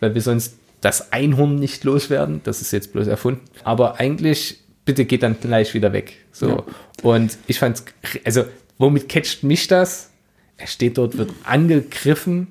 [0.00, 5.04] weil wir sonst das Einhorn nicht loswerden, das ist jetzt bloß erfunden, aber eigentlich, bitte
[5.04, 6.24] geht dann gleich wieder weg.
[6.32, 6.48] So.
[6.48, 6.64] Ja.
[7.02, 7.84] Und ich fand's,
[8.24, 8.44] also,
[8.78, 10.10] womit catcht mich das?
[10.56, 12.46] Er steht dort, wird angegriffen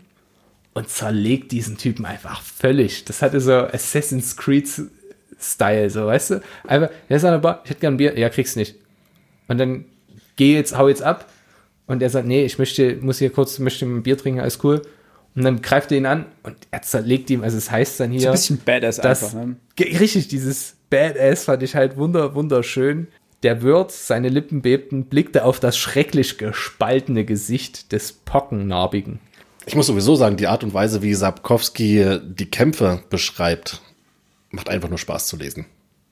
[0.73, 3.05] und zerlegt diesen Typen einfach völlig.
[3.05, 4.67] Das hatte so Assassin's Creed
[5.39, 6.41] Style, so, weißt du?
[6.65, 8.75] Einfach, der ist an der Bar, ich hätte gern ein Bier, ja, krieg's nicht.
[9.47, 9.85] Und dann
[10.35, 11.29] geh jetzt, hau jetzt ab
[11.85, 14.81] und er sagt, nee, ich möchte, muss hier kurz, möchte ein Bier trinken, alles cool.
[15.35, 18.21] Und dann greift er ihn an und er zerlegt ihm, also es heißt dann hier.
[18.21, 19.55] So ein bisschen Badass dass, einfach, ne?
[19.99, 23.07] Richtig, dieses Badass fand ich halt wunder, wunderschön.
[23.43, 29.19] Der Wirt, seine Lippen bebten, blickte auf das schrecklich gespaltene Gesicht des Pockennarbigen.
[29.67, 33.81] Ich muss sowieso sagen, die Art und Weise, wie Sapkowski die Kämpfe beschreibt,
[34.51, 35.65] macht einfach nur Spaß zu lesen.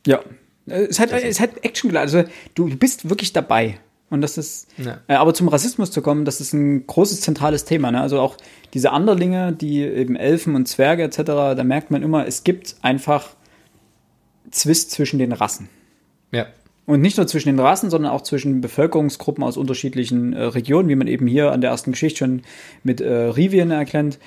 [0.05, 0.21] Ja,
[0.67, 2.23] es hat, es hat Action, also
[2.55, 3.79] du bist wirklich dabei.
[4.09, 4.99] Und das ist, ja.
[5.07, 7.91] äh, aber zum Rassismus zu kommen, das ist ein großes zentrales Thema.
[7.91, 8.01] Ne?
[8.01, 8.37] Also auch
[8.73, 13.35] diese Anderlinge, die eben Elfen und Zwerge etc., da merkt man immer, es gibt einfach
[14.51, 15.69] Zwist zwischen den Rassen.
[16.31, 16.45] Ja.
[16.85, 20.95] Und nicht nur zwischen den Rassen, sondern auch zwischen Bevölkerungsgruppen aus unterschiedlichen äh, Regionen, wie
[20.95, 22.43] man eben hier an der ersten Geschichte schon
[22.83, 24.19] mit äh, Rivien erkennt.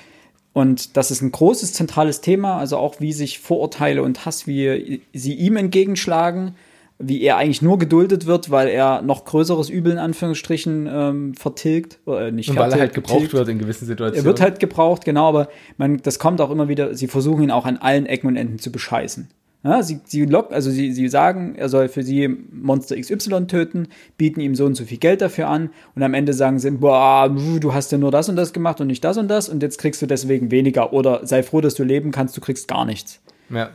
[0.53, 5.01] Und das ist ein großes zentrales Thema, also auch wie sich Vorurteile und Hass, wie
[5.13, 6.55] sie ihm entgegenschlagen
[6.99, 11.97] wie er eigentlich nur geduldet wird, weil er noch größeres Übel in Anführungsstrichen ähm, vertilgt.
[12.05, 14.21] Äh, nicht Und weil er halt gebraucht wird in gewissen Situationen.
[14.21, 17.51] Er wird halt gebraucht, genau, aber man, das kommt auch immer wieder, sie versuchen ihn
[17.51, 19.29] auch an allen Ecken und Enden zu bescheißen.
[19.61, 23.89] Ja, sie, sie lock, also sie, sie sagen, er soll für sie Monster XY töten,
[24.17, 27.29] bieten ihm so und so viel Geld dafür an und am Ende sagen sie, boah,
[27.59, 29.77] du hast ja nur das und das gemacht und nicht das und das und jetzt
[29.77, 33.19] kriegst du deswegen weniger oder sei froh, dass du leben kannst, du kriegst gar nichts.
[33.49, 33.69] Ja.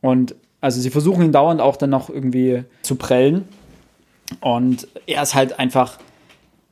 [0.00, 3.48] Und also sie versuchen ihn dauernd auch dann noch irgendwie zu prellen.
[4.40, 5.98] Und er ist halt einfach,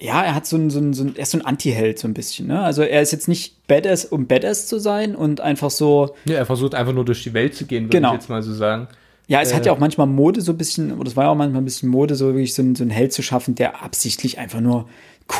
[0.05, 2.07] ja, er hat so ein, so ein, so ein er ist so ein Anti-Held so
[2.07, 2.47] ein bisschen.
[2.47, 2.61] Ne?
[2.61, 6.15] Also er ist jetzt nicht Badass, um Badass zu sein und einfach so.
[6.27, 8.11] Ja, er versucht einfach nur durch die Welt zu gehen, würde genau.
[8.11, 8.89] ich jetzt mal so sagen.
[9.27, 11.31] Ja, es äh, hat ja auch manchmal Mode so ein bisschen, oder es war ja
[11.31, 13.83] auch manchmal ein bisschen Mode, so wirklich so ein, so ein Held zu schaffen, der
[13.83, 14.87] absichtlich einfach nur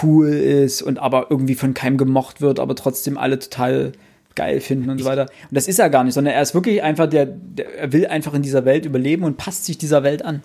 [0.03, 3.93] cool ist und aber irgendwie von keinem gemocht wird, aber trotzdem alle total
[4.35, 5.23] geil finden und so weiter.
[5.23, 8.07] Und das ist er gar nicht, sondern er ist wirklich einfach der, der er will
[8.07, 10.43] einfach in dieser Welt überleben und passt sich dieser Welt an.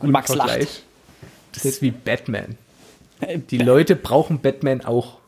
[0.00, 0.60] Und Max Vergleich.
[0.60, 0.82] lacht.
[1.54, 2.56] Das ist wie Batman.
[3.50, 5.18] Die Leute brauchen Batman auch.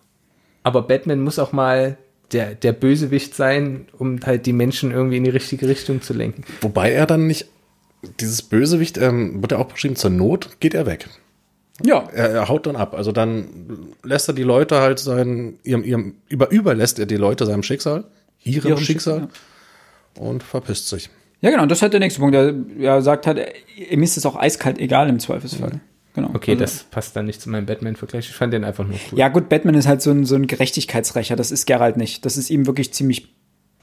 [0.63, 1.97] Aber Batman muss auch mal
[2.33, 6.45] der, der Bösewicht sein, um halt die Menschen irgendwie in die richtige Richtung zu lenken.
[6.61, 7.47] Wobei er dann nicht,
[8.21, 11.09] dieses Bösewicht, ähm, wird ja auch beschrieben, zur Not geht er weg.
[11.85, 12.09] Ja.
[12.13, 12.95] Er, er, haut dann ab.
[12.95, 17.47] Also dann lässt er die Leute halt sein, ihrem, ihrem, über, überlässt er die Leute
[17.47, 18.05] seinem Schicksal,
[18.43, 19.29] ihrem, ihrem Schicksal, Schicksal
[20.17, 20.23] ja.
[20.23, 21.11] und verpisst sich.
[21.43, 22.35] Ja, genau, das ist halt der nächste Punkt.
[22.35, 23.41] Er, er sagt halt,
[23.77, 25.81] ihm ist es auch eiskalt egal im Zweifelsfall.
[26.17, 26.31] Genau.
[26.35, 28.29] Okay, Also- das passt dann nicht zu meinem Batman-Vergleich.
[28.29, 29.19] Ich fand den einfach nur cool.
[29.19, 31.37] Ja, gut, Batman ist halt so ein, so ein Gerechtigkeitsrächer.
[31.37, 32.25] Das ist Geralt nicht.
[32.25, 33.29] Das ist ihm wirklich ziemlich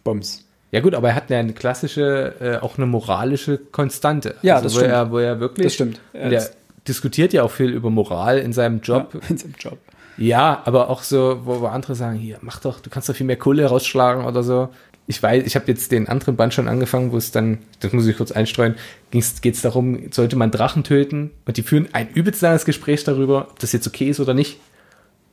[0.04, 0.46] Bums.
[0.72, 4.36] Ja gut, aber er hat ja eine klassische, äh, auch eine moralische Konstante.
[4.42, 4.92] Ja, also das wo stimmt.
[4.94, 6.00] Er, wo er wirklich, Das stimmt.
[6.14, 6.50] Er er
[6.88, 9.14] diskutiert ja auch viel über Moral in seinem Job.
[9.14, 9.78] Ja, in seinem Job.
[10.18, 13.26] Ja, aber auch so, wo, wo andere sagen, hier, mach doch, du kannst doch viel
[13.26, 14.70] mehr Kohle rausschlagen oder so.
[15.06, 18.08] Ich weiß, ich habe jetzt den anderen Band schon angefangen, wo es dann, das muss
[18.08, 18.76] ich kurz einstreuen,
[19.12, 21.32] geht es darum, sollte man Drachen töten?
[21.46, 24.60] Und die führen ein übelst langes Gespräch darüber, ob das jetzt okay ist oder nicht.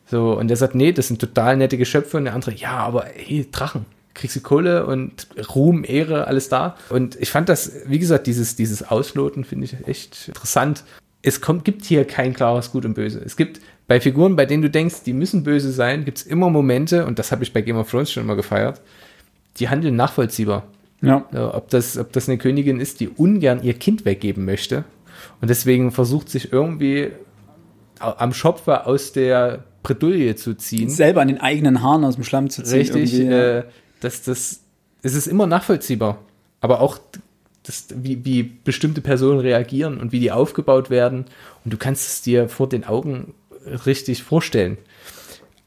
[0.07, 2.17] So, und der sagt, nee, das sind total nette Geschöpfe.
[2.17, 6.77] Und der andere, ja, aber hey, Drachen, kriegst du Kohle und Ruhm, Ehre, alles da.
[6.89, 10.85] Und ich fand das, wie gesagt, dieses, dieses Ausloten finde ich echt interessant.
[11.23, 13.21] Es kommt, gibt hier kein klares Gut und Böse.
[13.25, 16.49] Es gibt bei Figuren, bei denen du denkst, die müssen böse sein, gibt es immer
[16.49, 18.81] Momente, und das habe ich bei Game of Thrones schon immer gefeiert,
[19.61, 20.65] die handeln nachvollziehbar.
[21.03, 21.25] Ja.
[21.55, 24.85] Ob, das, ob das eine Königin ist, die ungern ihr Kind weggeben möchte
[25.41, 27.13] und deswegen versucht, sich irgendwie
[27.99, 30.91] am Schopfer aus der Bredouille zu ziehen.
[30.91, 32.79] Selber an den eigenen Haaren aus dem Schlamm zu ziehen.
[32.79, 33.65] Richtig, äh,
[34.01, 34.61] dass das,
[35.03, 36.19] es ist immer nachvollziehbar.
[36.61, 36.99] Aber auch,
[37.63, 41.27] das, wie, wie bestimmte Personen reagieren und wie die aufgebaut werden.
[41.65, 43.35] Und du kannst es dir vor den Augen
[43.87, 44.79] richtig vorstellen.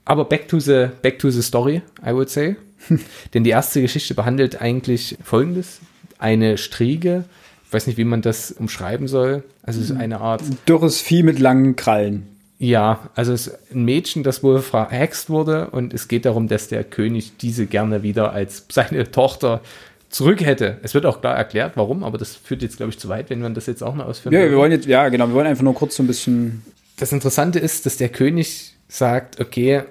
[0.06, 2.56] Aber back to the, back to the story, I would say.
[3.34, 5.80] Denn die erste Geschichte behandelt eigentlich Folgendes.
[6.20, 7.26] Eine Striege,
[7.68, 9.44] ich weiß nicht, wie man das umschreiben soll.
[9.64, 12.28] Also es ist eine Art Dürres Vieh mit langen Krallen.
[12.60, 16.68] ja, also es ist ein Mädchen, das wohl verhext wurde und es geht darum, dass
[16.70, 19.62] der König diese gerne wieder als seine Tochter
[20.10, 20.78] zurück hätte.
[20.84, 23.42] Es wird auch klar erklärt, warum, aber das führt jetzt, glaube ich, zu weit, wenn
[23.42, 24.58] man das jetzt auch noch ausführen Ja, wir würde.
[24.58, 26.62] wollen jetzt, ja, genau, wir wollen einfach nur kurz so ein bisschen.
[26.98, 29.82] Das Interessante ist, dass der König sagt, okay,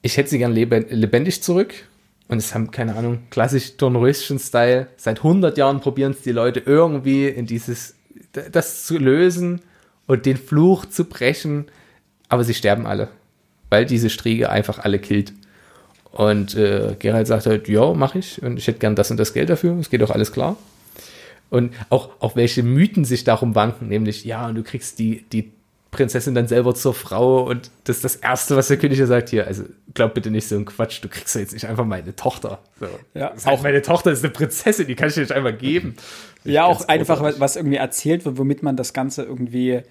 [0.00, 1.74] ich hätte sie gern lebe- lebendig zurück.
[2.28, 4.88] Und es haben, keine Ahnung, klassisch Dornröschen-Style.
[4.96, 7.94] Seit 100 Jahren probieren es die Leute irgendwie in dieses,
[8.52, 9.62] das zu lösen
[10.06, 11.66] und den Fluch zu brechen.
[12.28, 13.08] Aber sie sterben alle,
[13.70, 15.32] weil diese Striege einfach alle killt.
[16.12, 18.42] Und äh, Geralt sagt halt, ja, mach ich.
[18.42, 19.78] Und ich hätte gern das und das Geld dafür.
[19.78, 20.56] Es geht doch alles klar.
[21.50, 25.50] Und auch, auch welche Mythen sich darum wanken, nämlich, ja, und du kriegst die, die
[25.98, 29.30] Prinzessin dann selber zur Frau und das ist das Erste, was der König ja sagt,
[29.30, 32.14] hier, also glaub bitte nicht so ein Quatsch, du kriegst doch jetzt nicht einfach meine
[32.14, 32.60] Tochter.
[32.78, 32.86] So.
[33.14, 35.96] Ja, halt meine Tochter ist eine Prinzessin, die kann ich dir nicht einfach geben.
[36.44, 39.82] Ja, auch einfach, was, was irgendwie erzählt wird, womit man das Ganze irgendwie,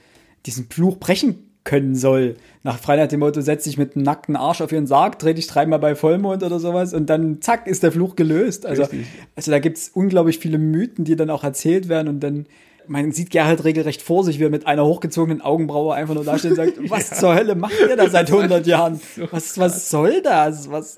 [0.45, 2.37] diesen Fluch brechen können soll.
[2.63, 5.33] Nach frei nach dem Motto, setz dich mit einem nackten Arsch auf ihren Sarg, dreh
[5.33, 8.65] dich dreimal bei Vollmond oder sowas und dann zack, ist der Fluch gelöst.
[8.65, 9.07] Also, Richtig.
[9.35, 12.45] also da gibt's unglaublich viele Mythen, die dann auch erzählt werden und dann,
[12.87, 16.51] man sieht Gerhard regelrecht vor sich, wie er mit einer hochgezogenen Augenbraue einfach nur dasteht
[16.51, 18.99] und sagt, was zur Hölle macht ihr da seit 100 Jahren?
[19.31, 20.71] Was, was soll das?
[20.71, 20.97] Was,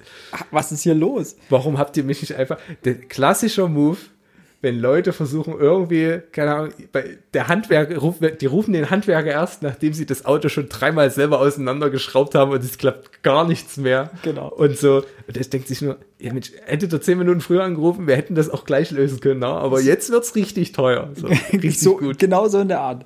[0.52, 1.36] was ist hier los?
[1.50, 3.98] Warum habt ihr mich nicht einfach, der klassische Move,
[4.62, 9.62] wenn Leute versuchen irgendwie, keine Ahnung, bei der Handwerker, rufen- die rufen den Handwerker erst,
[9.64, 14.12] nachdem sie das Auto schon dreimal selber auseinandergeschraubt haben und es klappt gar nichts mehr.
[14.24, 14.50] Genau.
[14.50, 18.06] Und so, und er denkt sich nur, ja Mensch, hättet ihr zehn Minuten früher angerufen,
[18.06, 19.58] wir hätten das auch gleich lösen können, na?
[19.58, 21.10] aber jetzt wird's richtig teuer.
[21.16, 22.20] So, richtig so, gut.
[22.20, 23.06] Genau so in der Art.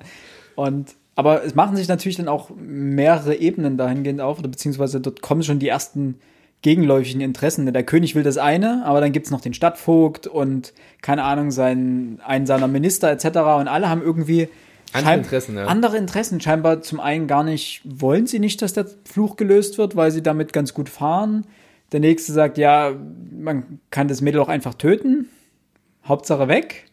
[0.56, 5.22] Und, aber es machen sich natürlich dann auch mehrere Ebenen dahingehend auf, oder beziehungsweise dort
[5.22, 6.16] kommen schon die ersten
[6.64, 7.70] gegenläufigen Interessen.
[7.70, 10.72] Der König will das eine, aber dann gibt's noch den Stadtvogt und,
[11.02, 13.26] keine Ahnung, sein, einen seiner Minister etc.
[13.60, 14.48] Und alle haben irgendwie
[14.94, 15.66] Andere Interessen, ja.
[15.66, 16.40] andere Interessen.
[16.40, 20.22] Scheinbar zum einen gar nicht, wollen sie nicht, dass der Fluch gelöst wird, weil sie
[20.22, 21.46] damit ganz gut fahren.
[21.92, 22.92] Der nächste sagt, ja,
[23.30, 25.28] man kann das Mädel auch einfach töten.
[26.06, 26.86] Hauptsache weg.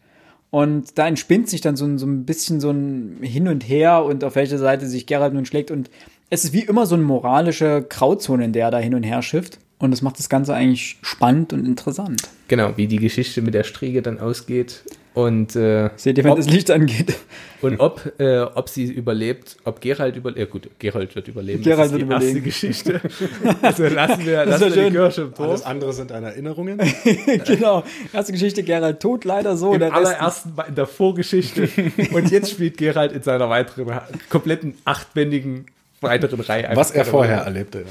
[0.50, 4.04] Und da entspinnt sich dann so ein, so ein bisschen so ein Hin und Her
[4.04, 5.70] und auf welche Seite sich Geralt nun schlägt.
[5.70, 5.88] Und
[6.28, 9.22] es ist wie immer so eine moralische Grauzone, in der er da hin und her
[9.22, 9.58] schifft.
[9.82, 12.22] Und das macht das Ganze eigentlich spannend und interessant.
[12.46, 16.36] Genau, wie die Geschichte mit der Striege dann ausgeht und, äh, Seht ihr, wenn ob,
[16.36, 17.16] das Licht angeht?
[17.62, 21.92] und ob, äh, ob sie überlebt, ob Gerald überlebt, ja gut, Gerald wird überleben, Geralt
[21.92, 22.44] das ist wird die erste überleben.
[22.44, 23.00] Geschichte.
[23.62, 24.90] Also lassen wir, Das lassen wir die.
[24.92, 25.44] Kirche im.
[25.44, 26.78] Alles andere sind eine Erinnerungen.
[27.44, 27.82] genau.
[28.12, 29.72] Erste Geschichte, Geralt tot, leider so.
[29.72, 31.68] Im der allerersten, Mal in der Vorgeschichte.
[32.12, 35.66] Und jetzt spielt Gerald in seiner weiteren, kompletten achtbändigen
[36.02, 36.68] weiteren Reihe.
[36.74, 37.44] Was er vorher mal.
[37.44, 37.80] erlebte.
[37.80, 37.86] Ja.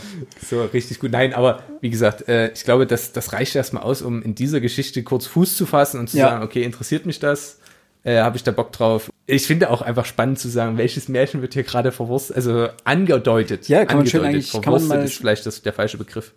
[0.47, 1.12] So, richtig gut.
[1.12, 4.60] Nein, aber wie gesagt, äh, ich glaube, das, das reicht erstmal aus, um in dieser
[4.62, 6.30] Geschichte kurz Fuß zu fassen und zu Ja.
[6.30, 7.60] sagen, okay, interessiert mich das?
[8.04, 9.12] Äh, Habe ich da Bock drauf?
[9.28, 13.67] Ich finde auch einfach spannend zu sagen, welches Märchen wird hier gerade verwurstet, also angedeutet.
[13.69, 14.50] Ja, kann man schön angedeutet.
[14.50, 16.34] eigentlich- kann man Verwurstet mal- ist vielleicht das, der falsche Begriff.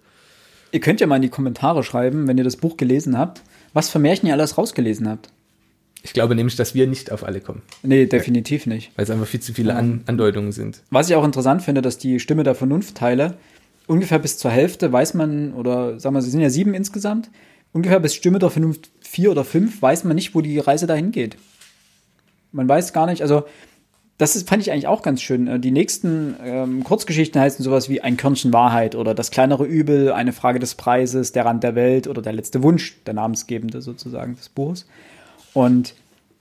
[0.72, 3.88] Ihr könnt ja mal in die Kommentare schreiben, wenn ihr das Buch gelesen habt, was
[3.90, 5.28] für Märchen ihr alles rausgelesen habt.
[6.06, 8.92] Ich glaube nämlich, dass wir nicht auf alle kommen, Nee, definitiv nicht.
[8.94, 10.82] weil es einfach viel zu viele An Andeutungen sind.
[10.90, 13.34] Was ich auch interessant finde, dass die Stimme der Vernunft teile,
[13.86, 17.30] ungefähr bis zur Hälfte weiß man, oder sagen wir, sie sind ja sieben insgesamt,
[17.72, 21.10] ungefähr bis Stimme der Vernunft 4 oder 5 weiß man nicht, wo die Reise dahin
[21.10, 21.36] geht.
[22.52, 23.44] Man weiß gar nicht, also
[24.18, 25.48] das ist, fand ich eigentlich auch ganz schön.
[25.48, 30.12] Äh, Die nächsten ähm, Kurzgeschichten heißen sowas wie Ein Körnchen Wahrheit oder Das kleinere Übel,
[30.12, 34.36] Eine Frage des Preises, Der Rand der Welt oder Der letzte Wunsch, der Namensgebende sozusagen
[34.36, 34.86] des Buches.
[35.54, 35.94] Und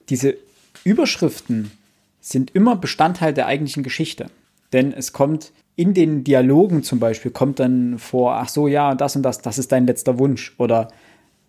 [0.10, 0.36] diese
[0.84, 1.71] Überschriften
[2.19, 4.28] sind immer Bestandteil der eigentlichen Geschichte.
[4.73, 9.15] Denn es kommt in den Dialogen zum Beispiel, kommt dann vor, ach so, ja, das
[9.15, 10.54] und das, das ist dein letzter Wunsch.
[10.58, 10.89] Oder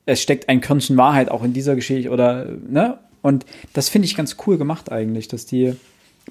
[0.06, 2.10] es steckt ein Körnchen Wahrheit auch in dieser Geschichte.
[2.10, 2.98] Oder, ne?
[3.22, 5.74] Und das finde ich ganz cool gemacht eigentlich, dass die,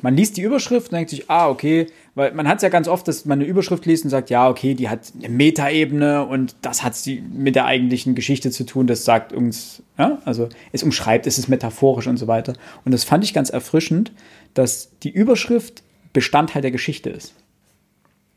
[0.01, 2.87] man liest die Überschrift und denkt sich, ah, okay, weil man hat es ja ganz
[2.87, 6.55] oft, dass man eine Überschrift liest und sagt, ja, okay, die hat eine Metaebene und
[6.61, 10.83] das hat sie mit der eigentlichen Geschichte zu tun, das sagt uns, ja, also es
[10.83, 12.53] umschreibt, es ist metaphorisch und so weiter.
[12.85, 14.11] Und das fand ich ganz erfrischend,
[14.53, 17.33] dass die Überschrift Bestandteil der Geschichte ist.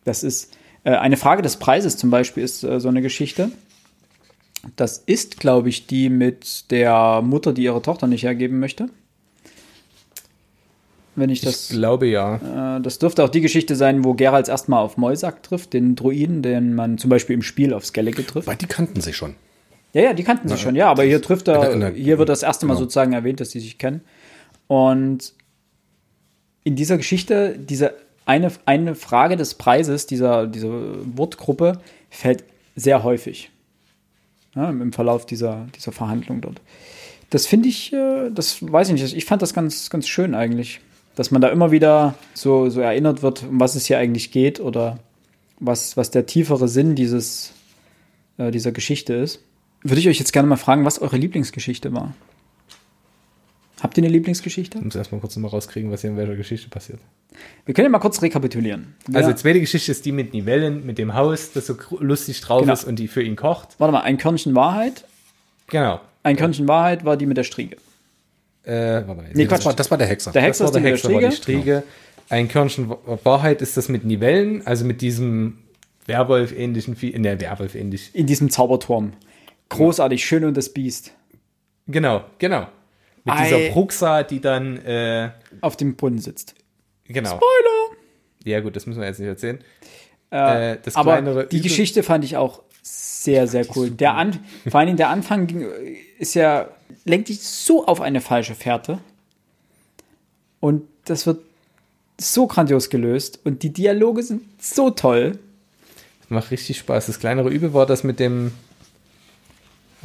[0.04, 3.50] Das ist äh, eine Frage des Preises zum Beispiel ist äh, so eine Geschichte.
[4.74, 8.88] Das ist, glaube ich, die mit der Mutter, die ihre Tochter nicht hergeben möchte.
[11.16, 11.70] Wenn ich das.
[11.70, 12.76] ich glaube ja.
[12.76, 16.42] Äh, das dürfte auch die Geschichte sein, wo Geralt erstmal auf Moisak trifft, den Druiden,
[16.42, 18.46] den man zum Beispiel im Spiel auf Skellige trifft.
[18.46, 19.34] Weil die kannten sich schon.
[19.92, 22.28] Ja, ja, die kannten sich schon, ja, aber hier trifft er, in der- hier wird
[22.28, 22.82] das erste Mal genau.
[22.84, 24.02] sozusagen erwähnt, dass die sich kennen.
[24.66, 25.32] Und
[26.64, 27.94] in dieser Geschichte, diese
[28.26, 30.68] eine, eine Frage des Preises dieser, dieser
[31.16, 33.50] Wortgruppe fällt sehr häufig
[34.54, 36.60] ja, im Verlauf dieser, dieser Verhandlung dort.
[37.30, 40.80] Das finde ich, äh, das weiß ich nicht, ich fand das ganz, ganz schön eigentlich,
[41.16, 44.60] dass man da immer wieder so, so erinnert wird, um was es hier eigentlich geht
[44.60, 44.98] oder
[45.58, 47.52] was, was der tiefere Sinn dieses,
[48.38, 49.40] äh, dieser Geschichte ist.
[49.82, 52.14] Würde ich euch jetzt gerne mal fragen, was eure Lieblingsgeschichte war.
[53.80, 54.78] Habt ihr eine Lieblingsgeschichte?
[54.78, 56.98] Ich muss erstmal kurz nochmal rauskriegen, was hier in welcher Geschichte passiert.
[57.66, 58.94] Wir können ja mal kurz rekapitulieren.
[59.12, 59.34] Also Ja.
[59.34, 62.72] die zweite Geschichte ist die mit Nivellen, mit dem Haus, das so lustig drauf Genau.
[62.72, 63.76] ist und die für ihn kocht.
[63.78, 65.04] Warte mal, ein Körnchen Wahrheit.
[65.68, 66.00] Genau.
[66.22, 67.76] Ein Körnchen Wahrheit war die mit der Striege.
[68.66, 69.58] Äh, warte mal, jetzt Nee, Quatsch.
[69.60, 70.32] Das war, das war der Hexer.
[70.32, 71.82] Der Das Hexer war ist die der der Hexer, war die Striege.
[72.28, 75.58] Ein Körnchen Wa- Wahrheit ist das mit Nivellen, also mit diesem
[76.06, 78.10] Werwolf-ähnlichen Vieh, ne, Werwolf-ähnlich.
[78.14, 79.12] In diesem Zauberturm.
[79.68, 81.12] Großartig, schön und das Biest.
[81.88, 82.66] Genau, genau.
[83.24, 83.44] Mit Ei.
[83.44, 86.54] dieser Bruxa, die dann, äh, Auf dem Brunnen sitzt.
[87.06, 87.30] genau.
[87.30, 87.96] Spoiler!
[88.44, 89.58] Ja gut, das müssen wir jetzt nicht erzählen.
[90.30, 93.90] Äh, Äh, das aber kleinere die Übel- Geschichte fand ich auch sehr, sehr cool.
[93.90, 95.66] Der An vor allen Dingen der Anfang ging,
[96.18, 96.68] ist ja,
[97.04, 99.00] lenkt dich so auf eine falsche Fährte.
[100.60, 101.40] Und das wird
[102.18, 103.40] so grandios gelöst.
[103.44, 105.38] Und die Dialoge sind so toll.
[106.28, 107.06] Macht richtig Spaß.
[107.06, 108.52] Das kleinere Übel war das mit dem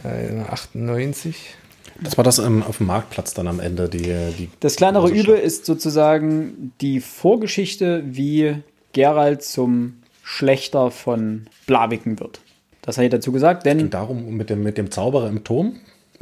[0.04, 1.56] äh, 98.
[2.00, 3.88] Das war das ähm, auf dem Marktplatz dann am Ende.
[3.90, 4.04] Die,
[4.38, 8.56] die Das kleinere Übel ist sozusagen die Vorgeschichte, wie
[8.94, 12.42] Geralt zum Schlechter von Blaviken wird.
[12.82, 15.76] Das habe ich dazu gesagt, denn Und darum mit dem, mit dem Zauberer im Turm,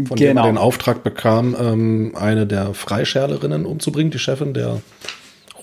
[0.06, 0.18] von Genau.
[0.18, 4.82] dem er den Auftrag bekam, ähm, eine der Freischärlerinnen umzubringen, die Chefin der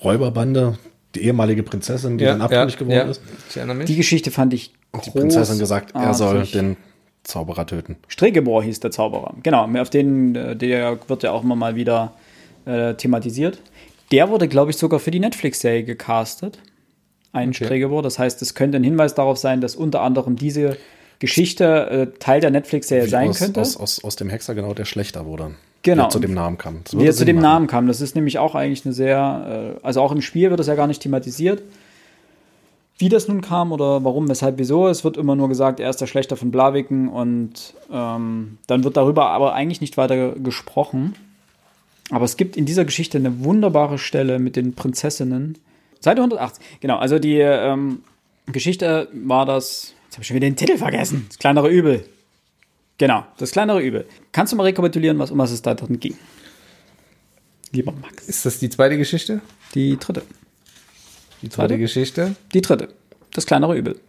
[0.03, 0.77] Räuberbande,
[1.15, 3.21] die ehemalige Prinzessin, die dann abhängig geworden ist.
[3.49, 3.85] Ich erinnere mich.
[3.87, 4.73] die Geschichte fand ich
[5.05, 6.77] Die Prinzessin gesagt, er soll den
[7.23, 7.97] Zauberer töten.
[8.07, 9.33] Stregebor hieß der Zauberer.
[9.43, 12.13] Genau, auf den äh, der wird ja auch immer mal wieder
[12.65, 13.59] äh, thematisiert.
[14.11, 16.59] Der wurde, glaube ich, sogar für die Netflix-Serie gecastet.
[17.33, 18.01] Ein Okay.
[18.01, 20.77] Das heißt, es könnte ein Hinweis darauf sein, dass unter anderem diese
[21.19, 23.61] Geschichte äh, Teil der Netflix-Serie sein aus, könnte.
[23.61, 25.51] Aus, aus, aus dem Hexer genau der Schlechter wurde.
[25.83, 26.03] Genau.
[26.03, 26.81] Der zu dem Namen kam.
[26.83, 27.43] Das wie würde er zu Sinn dem machen.
[27.43, 27.87] Namen kam.
[27.87, 30.75] Das ist nämlich auch eigentlich eine sehr, äh, also auch im Spiel wird das ja
[30.75, 31.61] gar nicht thematisiert,
[32.97, 34.87] wie das nun kam oder warum, weshalb, wieso.
[34.87, 38.97] Es wird immer nur gesagt, er ist der Schlechter von Blaviken und ähm, dann wird
[38.97, 41.15] darüber aber eigentlich nicht weiter gesprochen.
[42.09, 45.57] Aber es gibt in dieser Geschichte eine wunderbare Stelle mit den Prinzessinnen.
[45.99, 46.63] Seite 180.
[46.79, 48.03] Genau, also die ähm,
[48.47, 49.93] Geschichte war das.
[50.05, 51.25] Jetzt habe ich schon wieder den Titel vergessen.
[51.29, 52.05] Das kleinere Übel.
[52.97, 54.07] Genau, das kleinere Übel.
[54.31, 56.15] Kannst du mal rekapitulieren, was um was es da drin ging?
[57.71, 58.27] Lieber Max.
[58.27, 59.41] ist das die zweite Geschichte?
[59.75, 60.23] Die dritte.
[61.41, 61.77] Die zweite Warte.
[61.79, 62.35] Geschichte.
[62.53, 62.89] Die dritte.
[63.33, 63.99] Das kleinere Übel.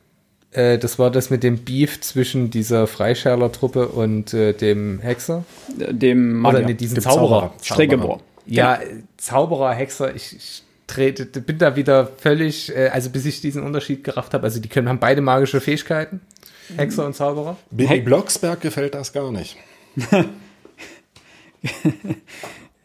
[0.53, 5.45] Äh, das war das mit dem Beef zwischen dieser Freischärler-Truppe und äh, dem Hexer.
[5.79, 6.67] Äh, Dem Oder Magier.
[6.69, 7.53] nee, diesen Dem Zauberer.
[7.63, 8.21] Stregebor.
[8.47, 10.63] Ja, äh, Zauberer, Hexer, ich, ich
[10.95, 14.89] bin da wieder völlig, äh, also bis ich diesen Unterschied gerafft habe, also die können
[14.89, 16.21] haben beide magische Fähigkeiten,
[16.77, 17.57] Hexer und Zauberer.
[17.71, 18.01] Billy Hey.
[18.01, 19.57] Blocksberg gefällt das gar nicht.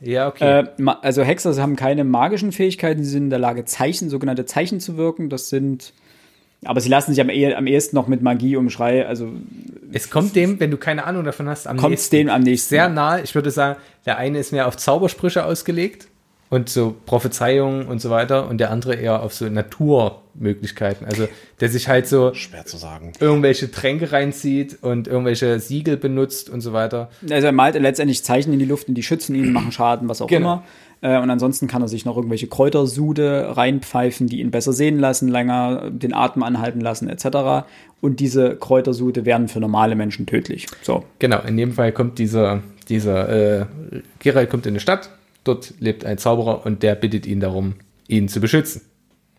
[0.03, 0.65] Ja, okay.
[0.77, 4.79] Äh, also Hexer haben keine magischen Fähigkeiten, sie sind in der Lage, Zeichen, sogenannte Zeichen
[4.79, 5.29] zu wirken.
[5.29, 5.93] Das sind.
[6.65, 9.05] Aber sie lassen sich am, ehe, am ehesten noch mit Magie umschreien.
[9.05, 9.29] Also
[9.91, 12.89] es kommt dem, wenn du keine Ahnung davon hast, am Kommt's dem am nächsten, Sehr
[12.89, 13.19] nah.
[13.19, 16.07] Ich würde sagen, der eine ist mehr auf Zaubersprüche ausgelegt
[16.53, 21.05] und so Prophezeiungen und so weiter und der andere eher auf so Naturmöglichkeiten.
[21.07, 21.27] Also
[21.59, 23.13] der sich halt so Schwer zu sagen.
[23.19, 27.09] irgendwelche Tränke reinzieht und irgendwelche Siegel benutzt und so weiter.
[27.29, 30.21] Also er malt letztendlich Zeichen in die Luft und die schützen ihn, machen Schaden, was
[30.21, 30.63] auch Genau.
[31.01, 31.15] immer.
[31.17, 35.27] Äh, Und ansonsten kann er sich noch irgendwelche Kräutersude reinpfeifen, die ihn besser sehen lassen,
[35.29, 37.65] länger den Atem anhalten lassen, etc.
[37.99, 40.67] Und diese Kräutersude werden für normale Menschen tödlich.
[40.83, 41.03] So.
[41.19, 43.65] Genau, in dem Fall kommt dieser, dieser äh,
[44.19, 45.09] Geralt kommt in eine Stadt,
[45.43, 47.75] dort lebt ein Zauberer und der bittet ihn darum,
[48.07, 48.81] ihn zu beschützen.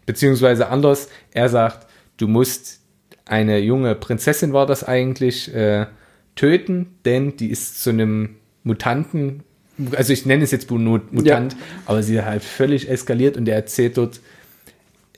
[0.07, 1.86] Beziehungsweise anders, er sagt,
[2.18, 2.80] du musst
[3.24, 5.86] eine junge Prinzessin war das eigentlich, äh,
[6.36, 9.42] töten, denn die ist zu einem Mutanten,
[9.96, 13.57] also ich nenne es jetzt Mut- Mutant, aber sie ist halt völlig eskaliert und er
[13.57, 14.20] erzählt dort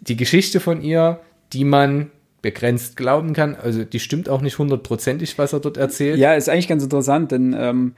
[0.00, 1.20] die Geschichte von ihr,
[1.52, 2.10] die man
[2.42, 3.56] begrenzt glauben kann.
[3.56, 6.18] Also die stimmt auch nicht hundertprozentig, was er dort erzählt.
[6.18, 7.94] Ja, ist eigentlich ganz interessant, denn ähm,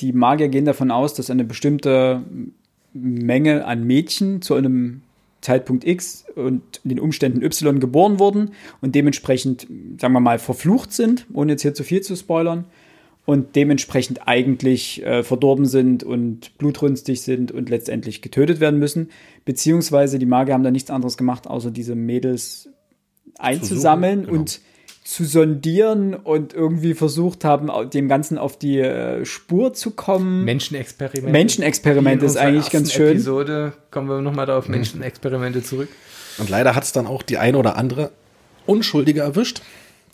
[0.00, 2.22] die Magier gehen davon aus, dass eine bestimmte
[2.92, 5.02] Menge an Mädchen zu einem
[5.40, 9.66] Zeitpunkt X und in den Umständen Y geboren wurden und dementsprechend,
[10.00, 12.64] sagen wir mal, verflucht sind, ohne jetzt hier zu viel zu spoilern,
[13.26, 19.08] und dementsprechend eigentlich äh, verdorben sind und blutrünstig sind und letztendlich getötet werden müssen.
[19.44, 22.68] Beziehungsweise die Magier haben da nichts anderes gemacht, außer diese Mädels
[23.38, 24.38] einzusammeln genau.
[24.38, 24.60] und
[25.04, 30.44] zu sondieren und irgendwie versucht haben, dem Ganzen auf die äh, Spur zu kommen.
[30.44, 31.30] Menschenexperimente.
[31.30, 33.12] Menschenexperimente in ist eigentlich ganz schön.
[33.12, 35.90] Episode kommen wir nochmal da auf Menschenexperimente zurück.
[36.38, 38.12] Und leider hat es dann auch die eine oder andere
[38.64, 39.60] Unschuldige erwischt.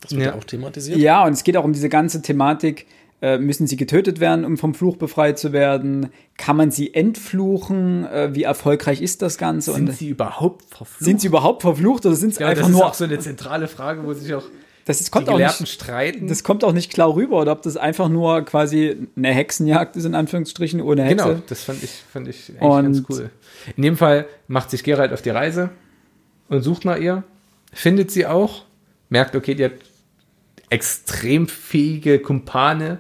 [0.01, 0.35] Das wird ja, Ja.
[0.35, 0.99] auch thematisiert.
[0.99, 2.87] Ja, und es geht auch um diese ganze Thematik,
[3.23, 6.09] äh, müssen sie getötet werden, um vom Fluch befreit zu werden?
[6.37, 8.07] Kann man sie entfluchen?
[8.07, 9.73] Äh, wie erfolgreich ist das Ganze?
[9.73, 11.05] Sind und sie überhaupt verflucht?
[11.05, 12.87] sind sie überhaupt verflucht oder sind sie ja, einfach das ist nur...
[12.87, 14.45] auch so eine zentrale Frage, wo sich auch
[14.85, 16.27] das die kommt auch Gelehrten nicht, streiten.
[16.29, 20.05] das kommt auch nicht klar rüber, oder ob das einfach nur quasi eine Hexenjagd ist,
[20.05, 21.17] in Anführungsstrichen, ohne Hexe.
[21.27, 23.31] genau, das fand ich, fand ich eigentlich Und- ganz cool.
[23.77, 25.71] In dem Fall macht sich Geralt auf die Reise
[26.49, 27.23] und sucht nach ihr,
[27.73, 28.65] findet sie auch,
[29.11, 29.73] merkt, okay, die hat
[30.71, 32.99] extrem fähige Kumpane,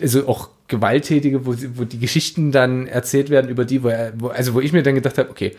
[0.00, 4.28] also auch gewalttätige, wo, wo die Geschichten dann erzählt werden über die, wo, er, wo
[4.28, 5.56] also wo ich mir dann gedacht habe, okay,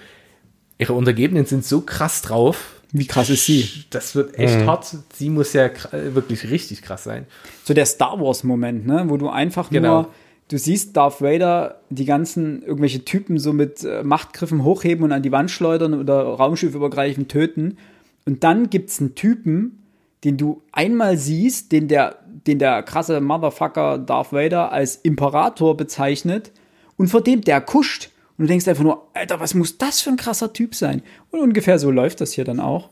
[0.77, 3.67] ihre Untergebenen sind so krass drauf, Wie krass ist sie?
[3.89, 4.95] das wird echt hart.
[5.13, 7.25] Sie muss ja kr- wirklich richtig krass sein.
[7.63, 9.05] so der Star Wars-Moment, ne?
[9.07, 10.01] wo du einfach Genau.
[10.03, 10.09] nur,
[10.49, 15.23] du siehst Darth Vader die ganzen irgendwelche Typen so mit äh, Machtgriffen hochheben und an
[15.23, 17.77] die Wand schleudern oder raumschiffübergreifend töten.
[18.25, 19.83] Und dann gibt's einen Typen,
[20.23, 26.51] den du einmal siehst, den der, den der krasse Motherfucker Darth Vader als Imperator bezeichnet
[26.97, 28.09] und vor dem der kuscht.
[28.41, 31.03] Und du denkst einfach nur, Alter, was muss das für ein krasser Typ sein?
[31.29, 32.89] Und ungefähr so läuft das hier dann auch.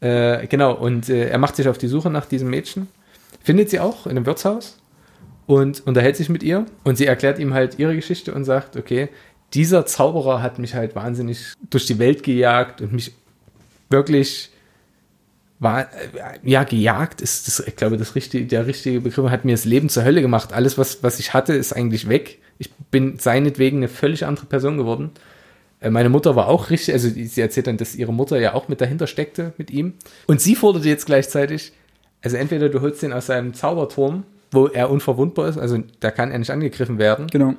[0.00, 2.88] Äh, genau, und äh, er macht sich auf die Suche nach diesem Mädchen,
[3.42, 4.76] findet sie auch in einem Wirtshaus
[5.46, 9.08] und unterhält sich mit ihr und sie erklärt ihm halt ihre Geschichte und sagt, okay,
[9.54, 13.14] dieser Zauberer hat mich halt wahnsinnig durch die Welt gejagt und mich
[13.88, 14.50] wirklich
[15.64, 15.86] war, äh,
[16.44, 19.88] ja, gejagt ist das, ich glaube, das richtige, der richtige Begriff, hat mir das Leben
[19.88, 20.52] zur Hölle gemacht.
[20.52, 22.38] Alles, was, was ich hatte, ist eigentlich weg.
[22.58, 25.10] Ich bin seinetwegen eine völlig andere Person geworden.
[25.80, 28.68] Äh, Meine Mutter war auch richtig, also sie erzählt dann, dass ihre Mutter ja auch
[28.68, 29.94] mit dahinter steckte mit ihm.
[30.28, 31.72] Und sie forderte jetzt gleichzeitig,
[32.22, 36.30] also entweder du holst ihn aus seinem Zauberturm, wo er unverwundbar ist, also da kann
[36.30, 37.54] er nicht angegriffen werden, Genau.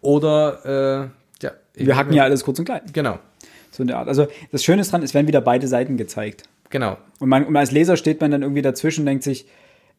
[0.00, 1.10] oder
[1.42, 2.80] äh, ja, Wir hacken ja alles kurz und klein.
[2.92, 3.18] Genau,
[3.70, 4.08] So in der Art.
[4.08, 6.44] Also das Schöne ist dran, es werden wieder beide Seiten gezeigt.
[6.70, 6.96] Genau.
[7.18, 9.46] Und, man, und als Leser steht man dann irgendwie dazwischen und denkt sich,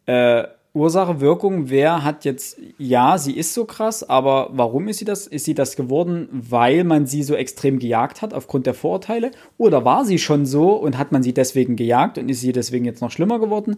[0.05, 0.43] äh,
[0.77, 5.25] Ursache, Wirkung, wer hat jetzt, ja, sie ist so krass, aber warum ist sie das?
[5.25, 9.31] Ist sie das geworden, weil man sie so extrem gejagt hat aufgrund der Vorurteile?
[9.57, 12.85] Oder war sie schon so und hat man sie deswegen gejagt und ist sie deswegen
[12.85, 13.77] jetzt noch schlimmer geworden?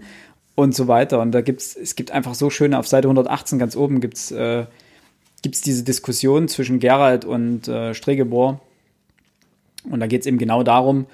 [0.55, 1.21] Und so weiter.
[1.21, 4.65] Und da gibt's, es gibt einfach so schöne, auf Seite 118 ganz oben gibt's, äh,
[5.41, 8.59] gibt's diese Diskussion zwischen Gerald und äh, Stregebor.
[9.89, 11.05] Und da geht's eben genau darum,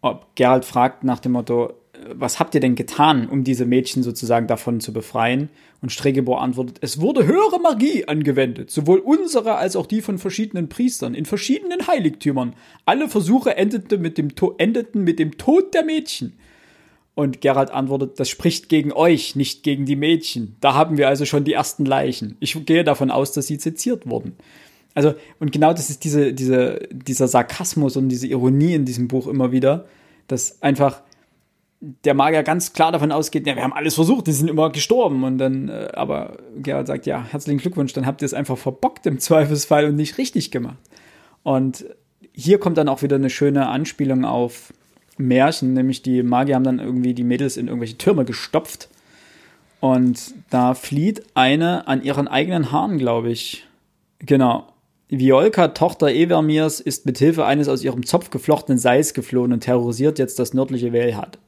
[0.00, 1.74] ob Gerald fragt nach dem Motto,
[2.14, 5.48] was habt ihr denn getan, um diese Mädchen sozusagen davon zu befreien?
[5.80, 10.68] Und Stregebor antwortet, es wurde höhere Magie angewendet, sowohl unsere als auch die von verschiedenen
[10.68, 12.54] Priestern in verschiedenen Heiligtümern.
[12.84, 14.28] Alle Versuche endeten mit dem,
[14.58, 16.34] endeten mit dem Tod der Mädchen.
[17.14, 20.56] Und Gerald antwortet, das spricht gegen euch, nicht gegen die Mädchen.
[20.60, 22.36] Da haben wir also schon die ersten Leichen.
[22.38, 24.36] Ich gehe davon aus, dass sie seziert wurden.
[24.98, 29.28] Also, und genau das ist diese, diese, dieser Sarkasmus und diese Ironie in diesem Buch
[29.28, 29.84] immer wieder,
[30.26, 31.02] dass einfach
[31.80, 35.22] der Magier ganz klar davon ausgeht, ja, wir haben alles versucht, die sind immer gestorben.
[35.22, 39.06] Und dann, äh, aber Gerald sagt, ja, herzlichen Glückwunsch, dann habt ihr es einfach verbockt
[39.06, 40.78] im Zweifelsfall und nicht richtig gemacht.
[41.44, 41.84] Und
[42.32, 44.72] hier kommt dann auch wieder eine schöne Anspielung auf
[45.16, 48.88] Märchen, nämlich die Magier haben dann irgendwie die Mädels in irgendwelche Türme gestopft.
[49.78, 53.64] Und da flieht eine an ihren eigenen Haaren, glaube ich.
[54.18, 54.66] Genau.
[55.10, 60.18] Violka, Tochter Evermirs, ist mit Hilfe eines aus ihrem Zopf geflochtenen Seils geflohen und terrorisiert
[60.18, 61.38] jetzt das nördliche Velhat.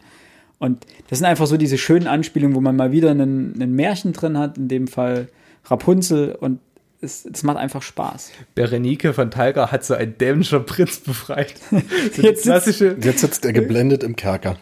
[0.58, 4.12] Und das sind einfach so diese schönen Anspielungen, wo man mal wieder einen, einen Märchen
[4.12, 5.28] drin hat, in dem Fall
[5.64, 6.60] Rapunzel und
[7.02, 8.30] es, es macht einfach Spaß.
[8.54, 11.54] Berenike von Talga hat so einen dämlischer Prinz befreit.
[11.70, 14.58] So Jetzt sitzt- klassische, Jetzt sitzt er geblendet im Kerker.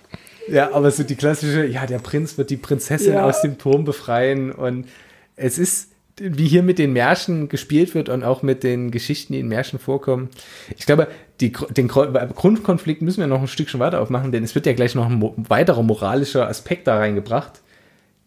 [0.48, 3.24] ja, aber so die klassische, ja, der Prinz wird die Prinzessin Ja.
[3.24, 4.86] aus dem Turm befreien und
[5.34, 5.90] es ist,
[6.20, 9.78] wie hier mit den Märchen gespielt wird und auch mit den Geschichten, die in Märchen
[9.78, 10.28] vorkommen.
[10.76, 11.08] Ich glaube,
[11.40, 14.94] die, den Grundkonflikt müssen wir noch ein Stückchen weiter aufmachen, denn es wird ja gleich
[14.94, 17.60] noch ein weiterer moralischer Aspekt da reingebracht.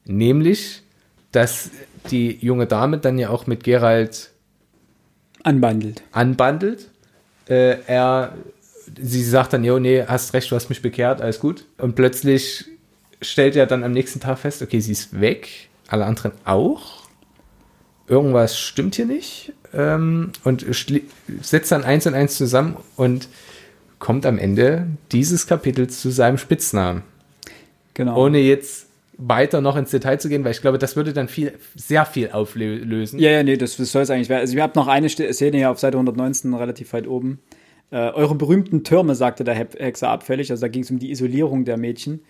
[0.06, 0.82] Nämlich,
[1.32, 1.72] dass
[2.10, 4.32] die junge Dame dann ja auch mit Gerald
[5.44, 6.04] Anbandelt.
[6.12, 6.90] anbandelt.
[7.48, 8.36] Äh, er,
[9.00, 11.66] sie sagt dann, jo, nee, hast recht, du hast mich bekehrt, alles gut.
[11.78, 12.66] Und plötzlich
[13.22, 17.01] stellt er dann am nächsten Tag fest, okay, sie ist weg, alle anderen auch.
[18.12, 19.54] Irgendwas stimmt hier nicht.
[19.74, 20.66] Ähm, und
[21.42, 23.30] setzt dann eins und eins zusammen und
[24.00, 27.04] kommt am Ende dieses Kapitels zu seinem Spitznamen.
[27.94, 28.22] Genau.
[28.22, 28.88] Ohne jetzt
[29.18, 32.32] weiter noch ins Detail zu gehen, weil ich glaube, das würde dann viel, sehr viel
[32.32, 33.18] auflösen.
[33.18, 34.42] Ja, ja, nee, das, das soll es eigentlich werden.
[34.42, 37.40] Also, ihr habt noch eine Szene hier auf Seite 119, relativ weit oben.
[37.92, 40.52] Äh, eure berühmten Türme, sagte der Hexer abfällig.
[40.52, 42.22] Also, da ging es um die Isolierung der Mädchen.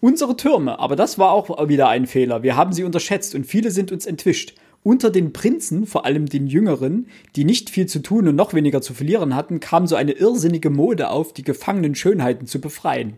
[0.00, 2.42] Unsere Türme, aber das war auch wieder ein Fehler.
[2.42, 4.54] Wir haben sie unterschätzt und viele sind uns entwischt.
[4.86, 8.80] Unter den Prinzen, vor allem den Jüngeren, die nicht viel zu tun und noch weniger
[8.80, 13.14] zu verlieren hatten, kam so eine irrsinnige Mode auf, die gefangenen Schönheiten zu befreien.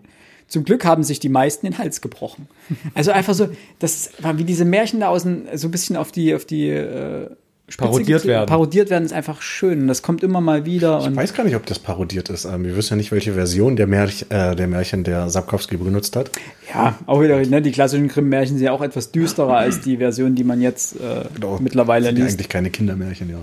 [0.47, 2.49] Zum Glück haben sich die meisten den Hals gebrochen.
[2.95, 3.51] Also einfach so,
[3.81, 7.29] das war wie diese Märchen da außen so ein bisschen auf die, auf die äh,
[7.77, 8.47] Parodiert werden.
[8.47, 9.89] Parodiert werden ist einfach schön.
[9.89, 11.01] Das kommt immer mal wieder.
[11.01, 12.45] Ich Und weiß gar nicht, ob das parodiert ist.
[12.47, 16.17] Ähm, wir wissen ja nicht, welche Version der, Märch, äh, der Märchen der Sapkowski benutzt
[16.17, 16.31] hat.
[16.73, 20.35] ja, auch wieder, ne, die klassischen Grimm-Märchen sind ja auch etwas düsterer als die Version,
[20.35, 21.25] die man jetzt äh,
[21.61, 22.37] mittlerweile sind ja liest.
[22.39, 23.39] eigentlich keine Kindermärchen, ja.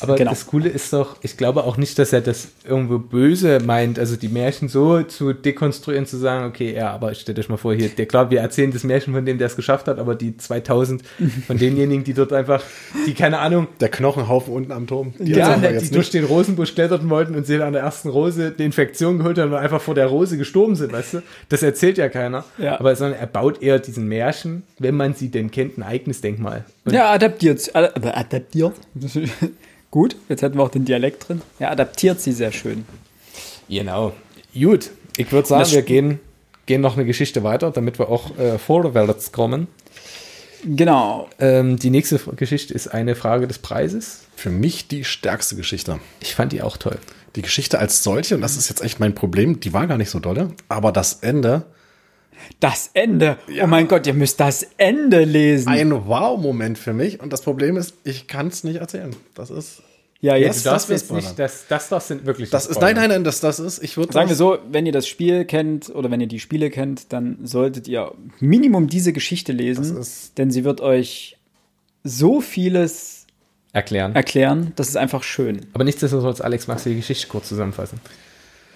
[0.00, 0.30] Aber Genau.
[0.30, 4.16] das Coole ist doch, ich glaube auch nicht, dass er das irgendwo böse meint, also
[4.16, 7.88] die Märchen so zu dekonstruieren, zu sagen, okay, ja, aber stellt euch mal vor, hier,
[7.88, 11.02] der, klar, wir erzählen das Märchen von dem, der es geschafft hat, aber die 2000
[11.46, 12.62] von denjenigen, die dort einfach,
[13.06, 15.14] die keine Ahnung, Der Knochenhaufen unten am Turm.
[15.18, 16.14] Die ja, wir die jetzt durch nicht.
[16.14, 19.58] den Rosenbusch kletterten wollten und sie an der ersten Rose die Infektion geholt haben und
[19.58, 21.22] einfach vor der Rose gestorben sind, weißt du?
[21.48, 22.44] Das erzählt ja keiner.
[22.58, 22.78] Ja.
[22.78, 26.64] Aber sondern er baut eher diesen Märchen, wenn man sie denn kennt, ein eigenes Denkmal.
[26.84, 27.74] Und Ja, adaptiert.
[27.74, 28.74] Adaptiert.
[29.96, 31.40] Gut, jetzt hätten wir auch den Dialekt drin.
[31.58, 32.84] Er adaptiert sie sehr schön.
[33.66, 34.12] Genau.
[34.52, 36.20] Gut, ich würde sagen, Das wir gehen,
[36.66, 39.68] gehen noch eine Geschichte weiter, damit wir auch äh, vorwärts kommen.
[40.66, 41.30] Genau.
[41.38, 44.24] Ähm, die nächste Geschichte ist eine Frage des Preises.
[44.36, 45.98] Für mich die stärkste Geschichte.
[46.20, 46.98] Ich fand die auch toll.
[47.34, 50.10] Die Geschichte als solche, und das ist jetzt echt mein Problem, die war gar nicht
[50.10, 51.64] so dolle, aber das Ende,
[52.60, 53.38] Das Ende.
[53.62, 55.68] Oh mein Gott, ihr müsst das Ende lesen.
[55.68, 57.20] ein Wow-Moment für mich.
[57.20, 59.16] Und das Problem ist, ich kann es nicht erzählen.
[59.34, 59.82] Das ist,
[60.20, 62.96] ja, jetzt Das darfst wird jetzt nicht, das, das, das sind wirklich das ist, nein,
[62.96, 65.90] nein, nein, das, das ist, ich würde Sagen wir so, wenn ihr das Spiel kennt
[65.94, 70.38] oder wenn ihr die Spiele kennt, dann solltet ihr Minimum diese Geschichte lesen, Das ist-
[70.38, 71.36] denn sie wird euch
[72.02, 73.26] so vieles
[73.72, 74.14] Erklären.
[74.14, 75.66] erklären, das ist einfach schön.
[75.74, 78.00] Aber nichtsdestotrotz, Alex, magst du die Geschichte kurz zusammenfassen?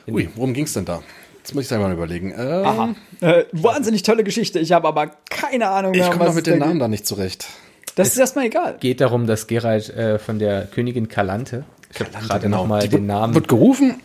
[0.09, 1.03] Ui, worum ging es denn da?
[1.39, 2.33] Jetzt muss ich selber mal überlegen.
[2.33, 2.95] Äh, Aha.
[3.23, 6.59] Äh, wahnsinnig tolle Geschichte, ich habe aber keine Ahnung ich mehr, komme noch mit den.
[6.59, 7.47] Namen da nicht zurecht.
[7.95, 8.77] Das ist erstmal egal.
[8.81, 12.59] Geht darum, dass Geralt äh, von der Königin Kalante, ich habe gerade genau.
[12.59, 14.01] nochmal den Namen Wird gerufen.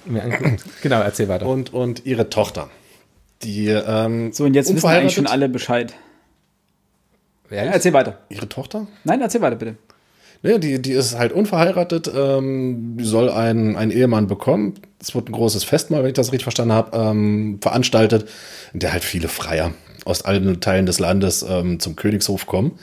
[0.81, 1.45] Genau, erzähl weiter.
[1.45, 2.69] und, und ihre Tochter.
[3.43, 5.93] Die, ähm, So, und jetzt wissen eigentlich schon alle Bescheid.
[7.51, 7.73] Ehrlich?
[7.73, 8.19] Erzähl weiter.
[8.29, 8.88] Ihre Tochter?
[9.03, 9.75] Nein, erzähl weiter, bitte.
[10.41, 14.75] Ja, die, die ist halt unverheiratet, ähm, die soll einen, einen Ehemann bekommen.
[15.01, 18.29] Es wird ein großes Festmahl, wenn ich das richtig verstanden habe, ähm, veranstaltet,
[18.73, 19.73] in der halt viele Freier
[20.05, 22.77] aus allen Teilen des Landes ähm, zum Königshof kommen.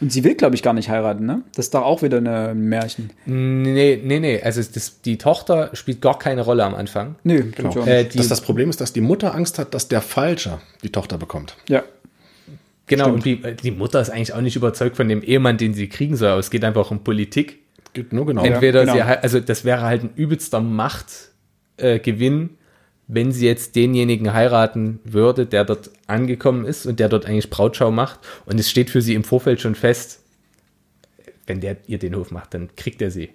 [0.00, 1.42] Und sie will, glaube ich, gar nicht heiraten, ne?
[1.54, 3.10] Das ist doch auch wieder eine- ein Märchen.
[3.26, 4.40] Nee, nee, nee.
[4.42, 7.16] Also das, die Tochter spielt gar keine Rolle am Anfang.
[7.24, 7.84] Nö, Genau.
[7.84, 10.90] Äh, die, dass das Problem ist, dass die Mutter Angst hat, dass der Falsche die
[10.90, 11.56] Tochter bekommt.
[11.68, 11.82] ja.
[12.86, 15.88] genau, und die, die Mutter ist eigentlich auch nicht überzeugt von dem Ehemann, den sie
[15.88, 16.30] kriegen soll.
[16.30, 17.58] Aber es geht einfach um Politik.
[17.92, 18.42] Geht nur genau.
[18.44, 18.94] Entweder genau.
[18.94, 21.26] sie also das wäre halt ein übelster Machtgewinn,
[21.76, 22.50] äh, Gewinn,
[23.12, 27.90] wenn sie jetzt denjenigen heiraten würde, der dort angekommen ist und der dort eigentlich Brautschau
[27.90, 28.20] macht.
[28.46, 30.20] Und es steht für sie im Vorfeld schon fest,
[31.46, 33.30] wenn der ihr den Hof macht, dann kriegt er sie.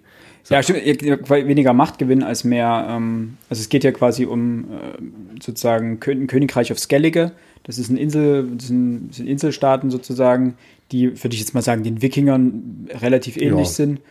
[0.49, 0.79] Ja, stimmt.
[0.85, 2.87] Weniger Machtgewinn als mehr.
[2.89, 7.31] Ähm, also es geht ja quasi um äh, sozusagen Kön ein Königreich auf Skellige.
[7.63, 10.55] Das ist ein Insel, das sind, das sind Inselstaaten sozusagen,
[10.91, 13.73] die, würde ich jetzt mal sagen, den Wikingern relativ ähnlich Ja.
[13.73, 14.01] sind.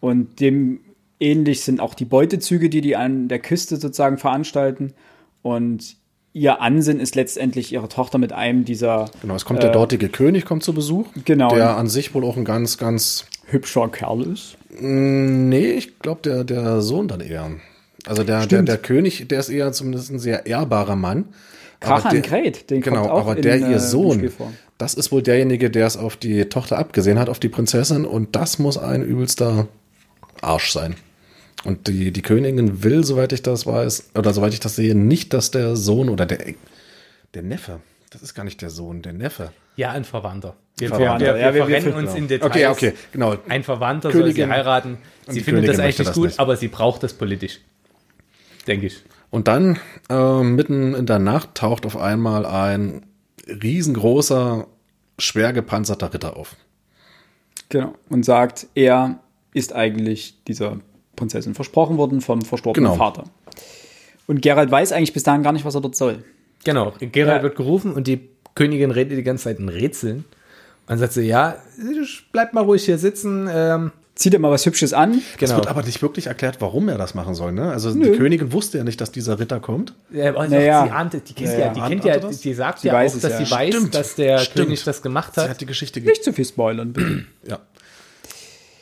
[0.00, 0.80] Und dem
[1.20, 4.92] ähnlich sind auch die Beutezüge, die die an der Küste sozusagen veranstalten.
[5.44, 5.96] Und
[6.32, 10.46] ihr Ansinn ist letztendlich ihre Tochter mit einem dieser Genau, es kommt der dortige König
[10.46, 11.54] kommt zu Besuch, Genau.
[11.54, 14.56] der an sich wohl auch ein ganz, ganz hübscher Kerl ist.
[14.80, 17.50] Nee, ich glaube, der, der Sohn dann eher.
[18.06, 18.68] Also der, der, Stimmt.
[18.68, 21.26] der König, der ist eher zumindest ein sehr ehrbarer Mann.
[21.80, 24.16] Kracher Aber an der- Kret, den Genau, kommt auch aber in, der äh, ihr Sohn,
[24.16, 24.50] Spiel vor.
[24.78, 28.06] das ist wohl derjenige, der es auf die Tochter abgesehen hat, auf die Prinzessin.
[28.06, 29.68] Und das muss ein übelster
[30.40, 30.94] Arsch sein.
[31.64, 35.32] Und die, die Königin will, soweit ich das weiß, oder soweit ich das sehe, nicht,
[35.32, 36.38] dass der Sohn oder der,
[37.32, 39.50] der Neffe, das ist gar nicht der Sohn, der Neffe.
[39.76, 40.54] Ja, ein Verwandter.
[40.76, 41.26] Wir, Verwandter.
[41.26, 42.16] wir, wir, Ja, wir- verrennen uns genau.
[42.16, 42.50] in Details.
[42.50, 43.36] Okay, okay, genau.
[43.48, 44.98] Ein Verwandter soll Königin- sie heiraten.
[45.28, 46.40] Sie findet das eigentlich das gut, nicht.
[46.40, 47.60] aber sie braucht das politisch.
[48.66, 48.98] Denke ich.
[49.30, 49.78] Und dann
[50.10, 53.04] äh, mitten in der Nacht taucht auf einmal ein
[53.48, 54.66] riesengroßer,
[55.18, 56.56] schwer gepanzerter Ritter auf.
[57.68, 57.94] Genau.
[58.08, 59.18] Und sagt, er
[59.52, 60.78] ist eigentlich dieser
[61.16, 63.02] Prinzessin versprochen worden vom verstorbenen Genau.
[63.02, 63.24] Vater.
[64.26, 66.24] Und Gerald weiß eigentlich bis dahin gar nicht, was er dort soll.
[66.64, 66.92] Genau.
[66.98, 67.42] Gerald Ja.
[67.42, 70.24] wird gerufen und die Königin redet die ganze Zeit in Rätseln.
[70.86, 71.56] Und sagt sie, ja,
[72.32, 73.48] bleib mal ruhig hier sitzen.
[73.52, 75.14] Ähm, Zieht er mal was Hübsches an.
[75.32, 75.56] Es genau.
[75.56, 77.50] wird aber nicht wirklich erklärt, warum er das machen soll.
[77.50, 77.72] Ne?
[77.72, 78.12] Also Nö.
[78.12, 79.92] die Königin wusste ja nicht, dass dieser Ritter kommt.
[80.12, 80.84] Ja, aber Naja.
[80.84, 82.40] sie ahnt, es, die kennt Ja, die kennt ja, ahnte das?
[82.40, 83.44] die sagt Sie ja weiß auch, es dass ja.
[83.44, 84.66] sie weiß, Stimmt, dass der stimmt.
[84.66, 85.48] König das gemacht Sie hat.
[85.50, 87.24] hat die Geschichte ge Nicht zu viel spoilern, bitte.
[87.48, 87.58] ja.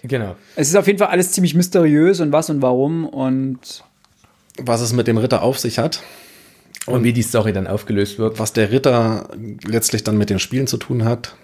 [0.02, 0.36] Genau.
[0.56, 3.84] Es ist auf jeden Fall alles ziemlich mysteriös und was und warum und
[4.58, 6.02] Was es mit dem Ritter auf sich hat,
[6.86, 8.38] Und wie die Story dann aufgelöst wird.
[8.38, 9.28] was der Ritter
[9.64, 11.36] letztlich dann mit den Spielen zu tun hat,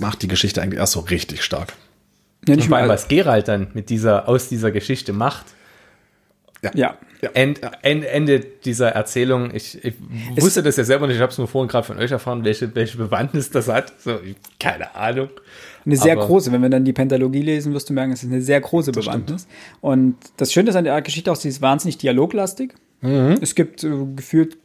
[0.00, 1.74] macht die Geschichte eigentlich erst so richtig stark.
[2.46, 5.46] ja, Und nicht vor allem, mal, was Gerald dann mit dieser, aus dieser Geschichte macht.
[6.74, 6.96] ja.
[7.34, 9.94] End, End, Ende dieser Erzählung, ich, ich
[10.36, 12.74] wusste das ja selber nicht, ich habe es nur vorhin gerade von euch erfahren, welche,
[12.74, 13.92] welche Bewandtnis das hat.
[14.00, 15.28] So, ich- keine Ahnung.
[15.86, 18.30] Eine sehr Aber- große, wenn wir dann die Pentalogie lesen, wirst du merken, es ist
[18.32, 19.46] eine sehr große Bewandtnis.
[19.80, 22.74] Und das Schöne ist an der Geschichte auch, sie ist wahnsinnig dialoglastig.
[23.02, 23.38] Mhm.
[23.40, 24.56] Es gibt äh, gefühlt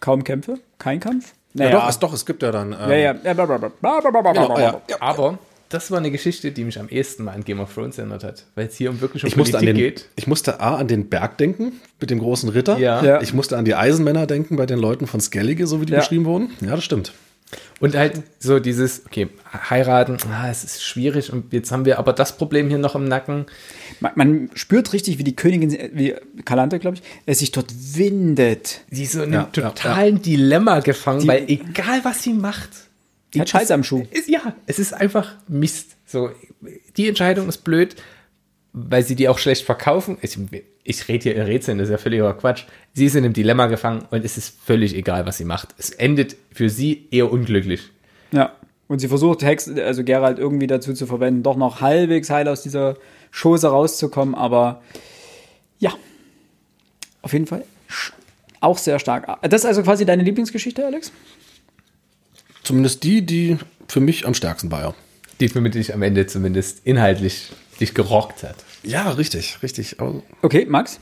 [0.00, 1.32] kaum Kämpfe, kein Kampf.
[1.54, 2.72] Ja, doch, es, doch, es gibt ja dann.
[2.72, 4.96] Ähm, ja, ja, ja, ja, ja.
[5.00, 5.38] Aber
[5.72, 8.44] das war eine Geschichte, die mich am ehesten mal an Game of Thrones erinnert hat,
[8.54, 10.08] weil es hier um wirklich um Ich Politik den, geht.
[10.16, 12.78] ich musste A an den Berg denken, mit dem großen Ritter.
[12.78, 13.04] Ja.
[13.04, 13.20] Ja.
[13.22, 15.98] Ich musste an die Eisenmänner denken, bei den Leuten von Skellige, so wie die Ja.
[16.00, 16.50] beschrieben wurden.
[16.60, 17.12] Ja, das stimmt.
[17.80, 19.28] Und halt so dieses, okay,
[19.68, 23.04] heiraten, ah, es ist schwierig und jetzt haben wir aber das Problem hier noch im
[23.04, 23.44] Nacken.
[24.00, 26.14] Man, man spürt richtig, wie die Königin, wie
[26.46, 28.80] Kalante, glaube ich, es sich dort windet.
[28.90, 32.70] Sie ist so in einem ja, totalen Dilemma gefangen, Die- weil egal was sie macht,
[33.34, 34.04] Die hat Scheiß am Schuh.
[34.10, 35.96] Ist, ja, es ist einfach Mist.
[36.06, 36.30] So,
[36.96, 37.96] die Entscheidung ist blöd,
[38.72, 40.18] weil sie die auch schlecht verkaufen.
[40.20, 40.38] Ich,
[40.84, 42.64] ich rede hier in Rätseln, das ist ja völliger Quatsch.
[42.92, 45.74] Sie ist in einem Dilemma gefangen und es ist völlig egal, was sie macht.
[45.78, 47.90] Es endet für sie eher unglücklich.
[48.32, 48.52] Ja.
[48.88, 52.62] Und sie versucht, Hex, also Gerald irgendwie dazu zu verwenden, doch noch halbwegs heil aus
[52.62, 52.96] dieser
[53.30, 54.82] Chose rauszukommen, aber
[55.78, 55.94] ja.
[57.22, 57.64] Auf jeden Fall
[58.62, 59.26] auch sehr stark.
[59.42, 61.10] Das ist also quasi deine Lieblingsgeschichte, Alex?
[62.64, 63.58] Zumindest die, die
[63.88, 64.94] für mich am stärksten war, ja.
[65.40, 67.50] Die für mich am Ende zumindest inhaltlich
[67.80, 68.56] dich gerockt hat.
[68.82, 70.00] Ja, richtig, richtig.
[70.00, 71.00] Aber Okay, Max?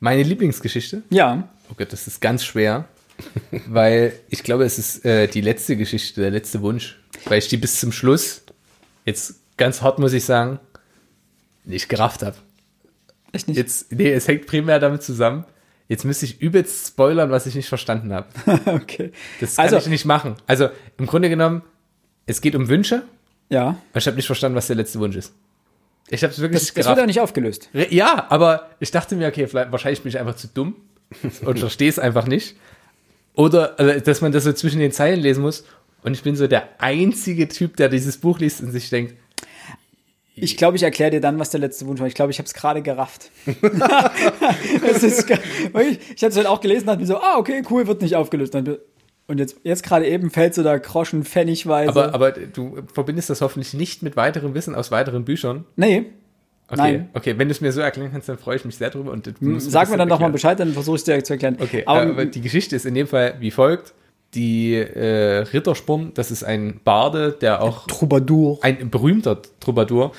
[0.00, 1.48] Meine Lieblingsgeschichte, Ja.
[1.70, 2.86] oh Gott, das ist ganz schwer,
[3.66, 7.56] weil ich glaube, es ist äh, die letzte Geschichte, der letzte Wunsch, weil ich die
[7.56, 8.42] bis zum Schluss,
[9.04, 10.58] jetzt ganz hart muss ich sagen,
[11.64, 12.36] nicht gerafft habe.
[13.32, 13.56] Echt nicht?
[13.56, 15.44] Jetzt, nee, es hängt primär damit zusammen.
[15.88, 18.26] Jetzt müsste ich übelst spoilern, was ich nicht verstanden habe.
[18.66, 19.12] okay.
[19.40, 20.34] Das kann also, ich nicht machen.
[20.46, 20.68] Also
[20.98, 21.62] im Grunde genommen,
[22.26, 23.02] es geht um Wünsche,
[23.48, 23.68] ja.
[23.90, 25.32] aber ich habe nicht verstanden, was der letzte Wunsch ist.
[26.08, 27.68] Ich habe es wirklich Das, nicht das wird ja nicht aufgelöst.
[27.72, 30.76] Ja, aber ich dachte mir, okay, vielleicht, wahrscheinlich bin ich einfach zu dumm
[31.44, 32.56] und verstehe es einfach nicht.
[33.34, 35.64] Oder also, dass man das so zwischen den Zeilen lesen muss.
[36.02, 39.14] Und ich bin so der einzige Typ, der dieses Buch liest und sich denkt,
[40.38, 42.06] Ich glaube, ich erkläre dir dann, was der letzte Wunsch war.
[42.06, 43.30] Ich glaube, ich habe es gerade gerafft.
[43.46, 48.16] ist, ich hatte es halt auch gelesen, dachte mir so, ah, okay, cool, wird nicht
[48.16, 48.54] aufgelöst.
[48.54, 51.88] Und jetzt, jetzt gerade eben fällt so da Groschen pfennigweise.
[51.88, 55.64] aber, aber du verbindest das hoffentlich nicht mit weiterem Wissen aus weiteren Büchern.
[55.76, 56.06] nee,
[56.68, 57.10] Okay, Nein.
[57.14, 59.12] okay, wenn du es mir so erklären kannst, dann freue ich mich sehr drüber.
[59.12, 60.32] Und musst sag mir dann doch mal.
[60.32, 61.58] Bescheid, dann versuche ich es dir zu erklären.
[61.60, 63.94] Okay, aber, aber, die Geschichte ist in dem Fall wie folgt.
[64.36, 68.58] Die äh, Rittersporn, das ist ein Barde, der auch Troubadour.
[68.62, 70.12] ein berühmter Troubadour,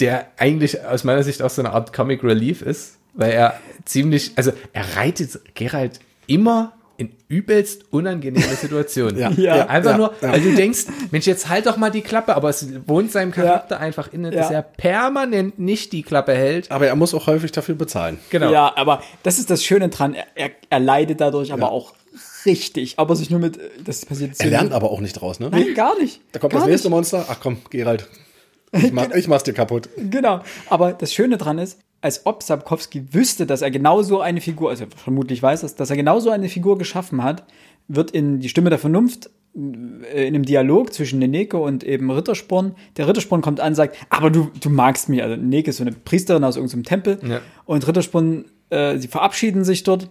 [0.00, 3.54] der eigentlich aus meiner Sicht auch so eine Art Comic Relief ist, weil er
[3.84, 9.18] ziemlich, also er reitet Gerald immer in übelst unangenehme Situationen.
[9.18, 9.66] Ja, Ja.
[9.66, 10.32] Einfach ja, nur, ja.
[10.32, 13.78] weil du denkst, Mensch, jetzt halt doch mal die Klappe, aber es wohnt seinem Charakter
[13.78, 14.56] einfach inne, dass Ja.
[14.56, 16.70] er permanent nicht die Klappe hält.
[16.72, 18.18] Aber er muss auch häufig dafür bezahlen.
[18.30, 18.50] Genau.
[18.52, 20.14] Ja, aber das ist das Schöne dran.
[20.14, 21.92] Er, er, er leidet dadurch aber auch
[22.48, 22.98] richtig.
[22.98, 25.48] Aber sich nur mit, das passiert Er lernt aber auch nicht draus, ne?
[25.50, 26.20] Nein, gar nicht.
[26.32, 26.94] Da kommt gar das nächste nicht.
[26.96, 27.26] Monster.
[27.28, 28.08] Ach komm, Gerald.
[28.72, 29.88] Ich, mach, ich mach's dir kaputt.
[29.96, 30.40] Genau.
[30.68, 34.70] Aber das Schöne dran ist, als ob Sapkowski wüsste, dass er genau so eine Figur,
[34.70, 37.44] also vermutlich weiß es, dass er genau so eine Figur geschaffen hat,
[37.88, 42.74] wird in die Stimme der Vernunft äh, in einem Dialog zwischen Neneke und eben Rittersporn.
[42.96, 45.22] Der Rittersporn kommt an und sagt, aber du, du magst mich.
[45.22, 47.18] Also Neneke ist so eine Priesterin aus irgendeinem Tempel.
[47.26, 47.40] Ja.
[47.64, 50.10] Und Rittersporn, äh, sie verabschieden sich dort.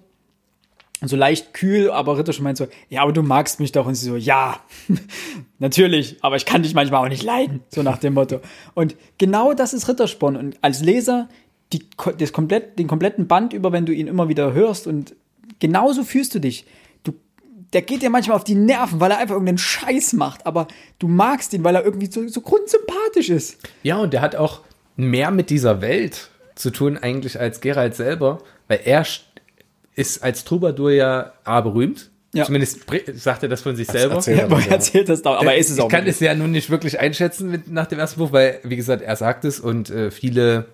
[1.05, 3.85] So leicht kühl, aber Rittersporn meint so, ja, aber du magst mich doch.
[3.85, 4.59] Und sie so, ja,
[5.59, 7.61] natürlich, aber ich kann dich manchmal auch nicht leiden.
[7.69, 8.39] So nach dem Motto.
[8.73, 10.35] Und genau das ist Rittersporn.
[10.35, 11.29] Und als Leser,
[11.71, 11.83] die,
[12.17, 15.15] das komplett, den kompletten Band über, wenn du ihn immer wieder hörst und
[15.59, 16.65] genauso fühlst du dich.
[17.03, 17.13] Du,
[17.73, 20.67] der geht dir manchmal auf die Nerven, weil er einfach irgendeinen Scheiß macht, aber
[20.97, 23.59] du magst ihn, weil er irgendwie so, so grundsympathisch ist.
[23.83, 24.61] Ja, und der hat auch
[24.95, 29.05] mehr mit dieser Welt zu tun eigentlich als Geralt selber, weil er
[29.97, 32.09] ist als Troubadour ja A berühmt.
[32.33, 32.45] Ja.
[32.45, 32.81] Zumindest
[33.15, 34.15] sagt er das von sich selber.
[34.15, 34.43] erzählt.
[34.43, 34.71] Aber er ja.
[34.73, 35.89] erzählt das da, aber er ist es ich auch.
[35.89, 36.15] kann wirklich.
[36.15, 39.15] es ja nun nicht wirklich einschätzen mit, nach dem ersten Buch, weil, wie gesagt, er
[39.15, 40.65] sagt es und äh, viele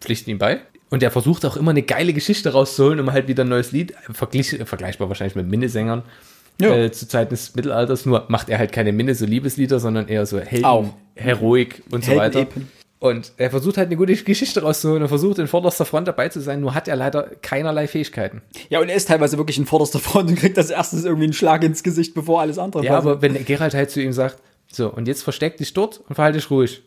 [0.00, 0.60] pflichten ihm bei.
[0.90, 3.94] Und er versucht auch immer eine geile Geschichte rauszuholen, um halt wieder ein neues Lied,
[4.12, 6.02] verglich, vergleichbar wahrscheinlich mit Minnesängern
[6.60, 6.76] Ja.
[6.76, 8.04] äh, zu Zeiten des Mittelalters.
[8.04, 10.94] Nur macht er halt keine Minne, so Liebeslieder, sondern eher so Helden, Auch.
[11.14, 12.40] Heroik und so weiter.
[12.40, 12.68] Heldenepen.
[12.98, 16.40] Und er versucht halt eine gute Geschichte rauszuholen und versucht in vorderster Front dabei zu
[16.40, 18.40] sein, nur hat er leider keinerlei Fähigkeiten.
[18.70, 21.32] Ja, und er ist teilweise wirklich in vorderster Front und kriegt als erstes irgendwie einen
[21.34, 23.12] Schlag ins Gesicht, bevor alles andere Ja, passiert.
[23.12, 24.38] aber wenn Geralt halt zu ihm sagt,
[24.72, 26.82] so, und jetzt versteck dich dort und verhalte dich ruhig.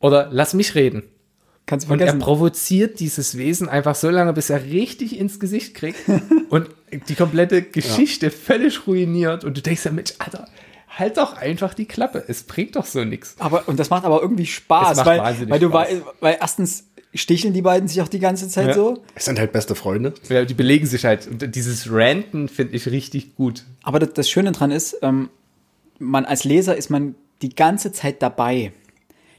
[0.00, 1.02] Oder lass mich reden.
[1.66, 2.24] Kannst du Und er vergessen.
[2.24, 5.98] provoziert dieses Wesen einfach so lange, bis er richtig ins Gesicht kriegt
[6.50, 6.68] und
[7.08, 9.44] die komplette Geschichte völlig ruiniert.
[9.44, 10.46] Und du denkst ja, Mensch, Alter,
[10.98, 12.24] halt doch einfach die Klappe.
[12.28, 13.36] Es bringt doch so nichts.
[13.38, 15.88] Aber, und das macht aber irgendwie Spaß, Es macht weil, wahnsinnig weil du Spaß.
[15.88, 16.84] wei- weil erstens
[17.14, 18.74] sticheln die beiden sich auch die ganze Zeit Ja.
[18.74, 19.02] so.
[19.14, 20.14] Es sind halt beste Freunde.
[20.28, 21.26] Ja, die belegen sich halt.
[21.28, 23.64] Und dieses Ranten finde ich richtig gut.
[23.82, 25.28] Aber das, das Schöne dran ist, ähm,
[25.98, 28.72] man als Leser ist man die ganze Zeit dabei.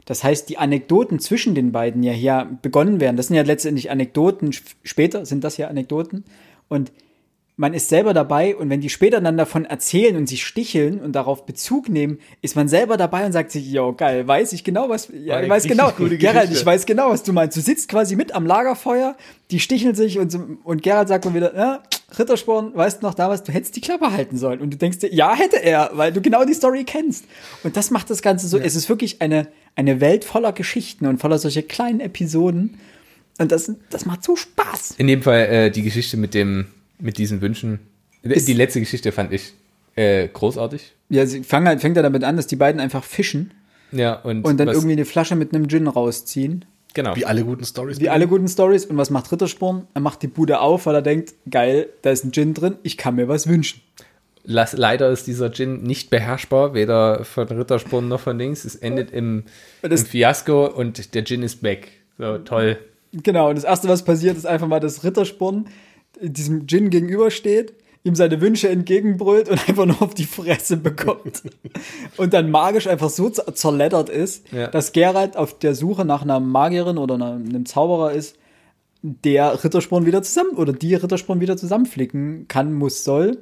[0.06, 3.18] Das heißt, die Anekdoten zwischen den beiden ja hier begonnen werden.
[3.18, 4.50] Das sind ja letztendlich Anekdoten.
[4.56, 6.24] Sp- Später sind das ja Anekdoten.
[6.70, 6.92] Und
[7.58, 11.14] man ist selber dabei und wenn die später dann davon erzählen und sich sticheln und
[11.14, 14.90] darauf Bezug nehmen, ist man selber dabei und sagt sich, jo, geil, weiß ich genau,
[14.90, 17.56] was, ja, ich weiß genau, Gerald, ich weiß genau, was du meinst.
[17.56, 19.16] Du sitzt quasi mit am Lagerfeuer,
[19.52, 21.84] die sticheln sich und, und Gerald sagt mal wieder, ja,
[22.18, 24.60] Rittersporn, weißt du noch damals, du hättest die Klappe halten sollen.
[24.60, 27.26] Und du denkst dir, ja, hätte er, weil du genau die Story kennst.
[27.64, 31.20] Und das macht das Ganze so, es ist wirklich eine, eine Welt voller Geschichten und
[31.20, 32.78] voller solche kleinen Episoden.
[33.38, 34.96] Und das, das macht so Spaß.
[34.98, 36.68] In dem Fall äh, die Geschichte mit dem,
[37.00, 37.80] mit diesen Wünschen.
[38.24, 39.54] Ist- die letzte Geschichte fand ich
[39.96, 40.94] äh, großartig.
[41.10, 43.54] Ja, sie fangen halt, fängt ja damit an, dass die beiden einfach fischen
[43.92, 46.66] Ja, und, und dann was- irgendwie eine Flasche mit einem Gin rausziehen.
[46.94, 47.16] genau.
[47.16, 48.00] Wie alle guten Stories.
[48.00, 48.86] Wie alle guten Stories.
[48.86, 49.88] Und was macht Rittersporn?
[49.94, 52.98] Er macht die Bude auf, weil er denkt, geil, da ist ein Gin drin, ich
[52.98, 53.82] kann mir was wünschen.
[54.44, 58.66] Las- Leider ist dieser Gin nicht beherrschbar, weder von Rittersporn noch von Dings.
[58.66, 59.44] Es endet im,
[59.82, 61.92] Das- im Fiasko und der Gin ist weg.
[62.18, 62.78] So, toll.
[63.14, 65.68] Genau, und das Erste, was passiert, ist einfach mal, dass Rittersporn
[66.22, 71.42] diesem Gin gegenübersteht, ihm seine Wünsche entgegenbrüllt und einfach nur auf die Fresse bekommt.
[72.18, 74.68] und dann magisch einfach so zer- zerleddert ist, Ja.
[74.68, 78.36] dass Geralt auf der Suche nach einer Magierin oder einer, einem Zauberer ist,
[79.02, 83.38] der Rittersporn wieder zusammen oder die Rittersporn wieder zusammenflicken kann, muss, soll.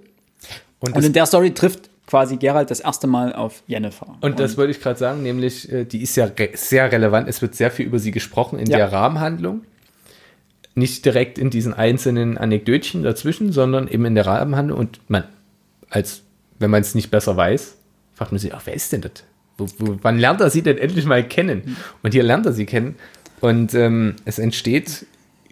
[0.80, 4.18] Und, Und in der Story trifft quasi Geralt das erste Mal auf Yennefer.
[4.20, 7.30] und das wollte ich gerade sagen, nämlich, äh, die ist ja re sehr relevant.
[7.30, 8.78] Es wird sehr viel über sie gesprochen in Ja.
[8.78, 9.62] der Rahmenhandlung.
[10.76, 14.80] Nicht direkt in diesen einzelnen Anekdötchen dazwischen, sondern eben in der Rahmenhandlung.
[14.80, 15.26] Und man,
[15.90, 16.24] als
[16.60, 17.76] wenn man es nicht besser weiß,
[18.14, 19.12] fragt man sich, ach, wer ist denn das?
[19.58, 21.78] Wo, wo, wann lernt er sie denn endlich mal kennen?
[22.02, 22.96] Und hier lernt er sie kennen.
[23.40, 25.06] Und ähm, es entsteht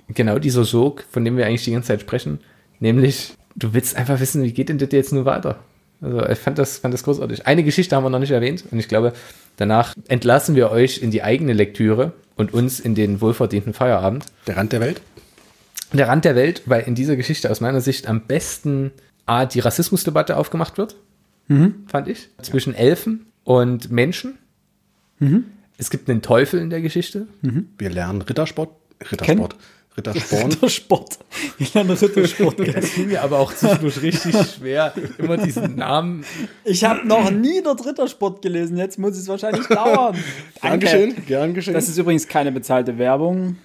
[0.08, 2.40] genau dieser Sog, von dem wir eigentlich die ganze Zeit sprechen,
[2.80, 5.60] nämlich du willst einfach wissen, wie geht denn das jetzt nur weiter?
[6.02, 7.46] Also ich fand das, fand das großartig.
[7.46, 9.14] Eine Geschichte haben wir noch nicht erwähnt und ich glaube,
[9.58, 14.26] danach entlassen wir euch in die eigene Lektüre und uns in den wohlverdienten Feierabend.
[14.48, 15.02] Der Rand der Welt.
[15.94, 18.92] Der Rand der Welt, weil in dieser Geschichte aus meiner Sicht am besten
[19.26, 20.96] A, die Rassismusdebatte aufgemacht wird,
[21.88, 24.38] fand ich, zwischen Elfen und Menschen.
[25.78, 27.28] Es gibt einen Teufel in der Geschichte.
[27.78, 28.70] Wir lernen Rittersport.
[29.12, 29.56] Rittersport.
[29.98, 30.52] Rittersporn.
[30.52, 31.20] Rittersport.
[31.60, 32.60] Ich lerne Rittersport.
[32.74, 36.24] Das fiel mir aber auch zwischendurch richtig schwer, immer diesen Namen.
[36.64, 38.78] Ich habe noch nie dort Rittersport gelesen.
[38.78, 40.16] Jetzt muss es wahrscheinlich dauern.
[40.62, 41.74] Gern geschehen, gern geschehen.
[41.74, 43.58] Das ist übrigens keine bezahlte Werbung.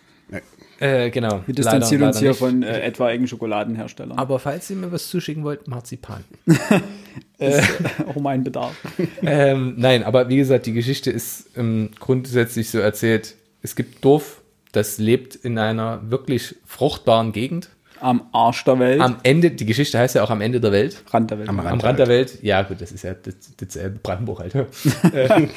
[0.78, 1.40] Äh, genau.
[1.46, 2.38] Wir distanzieren Leider- uns leider hier nicht.
[2.38, 4.18] von äh, etwaigen Schokoladenherstellern.
[4.18, 6.24] Aber falls ihr mir was zuschicken wollt, Marzipan.
[6.46, 6.60] Ist,
[7.38, 7.62] äh,
[8.06, 8.74] auch mein Bedarf.
[9.22, 13.34] ähm, nein, aber wie gesagt, die Geschichte ist ähm, grundsätzlich so erzählt.
[13.62, 17.70] Es gibt Dorf, das lebt in einer wirklich fruchtbaren Gegend.
[18.00, 19.00] Am Arsch der Welt.
[19.00, 21.02] Am Ende, die Geschichte heißt ja auch am Ende der Welt.
[21.10, 21.48] Rand der Welt.
[21.48, 22.38] Am Am Rand der Welt.
[22.42, 24.54] Ja, gut, das ist ja das, dasselbe Brandenburg halt.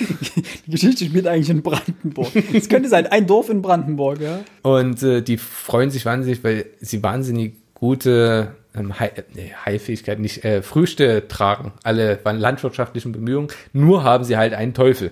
[0.66, 2.30] Die Geschichte spielt eigentlich in Brandenburg.
[2.54, 4.40] Es könnte sein, ein Dorf in Brandenburg, ja.
[4.62, 10.44] Und äh, die freuen sich wahnsinnig, weil sie wahnsinnig gute ähm, Hai- äh, nee, nicht
[10.46, 15.12] äh, Früchte tragen, alle waren landwirtschaftlichen Bemühungen, nur haben sie halt einen Teufel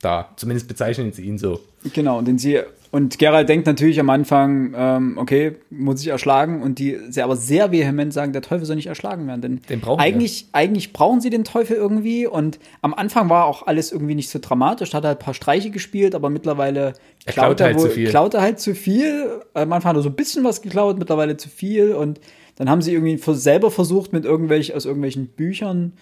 [0.00, 0.30] da.
[0.36, 1.60] Zumindest bezeichnen sie ihn so.
[1.92, 2.60] Genau, und den sie
[2.96, 7.36] und Geralt denkt natürlich am Anfang, ähm, okay, muss ich erschlagen und die sie aber
[7.36, 10.02] sehr vehement sagen, der Teufel soll nicht erschlagen werden, denn Den brauchen wir.
[10.04, 14.30] eigentlich eigentlich brauchen sie den Teufel irgendwie und am Anfang war auch alles irgendwie nicht
[14.30, 16.94] so dramatisch, hat halt ein paar Streiche gespielt, aber mittlerweile
[17.26, 18.08] Er klaut halt wohl, zu viel.
[18.08, 19.42] klaut er halt zu viel.
[19.52, 22.18] Am Anfang hat er so ein bisschen was geklaut, mittlerweile zu viel und
[22.56, 25.92] dann haben sie irgendwie selber versucht mit irgendwelchen aus irgendwelchen Büchern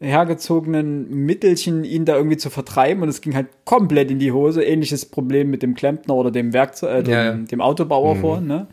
[0.00, 4.62] hergezogenen Mittelchen, ihn da irgendwie zu vertreiben und es ging halt komplett in die Hose.
[4.62, 7.32] Ähnliches Problem mit dem Klempner oder dem Werkzeug, äh, dem, Ja, ja.
[7.32, 8.68] dem Autobauer vor, ne?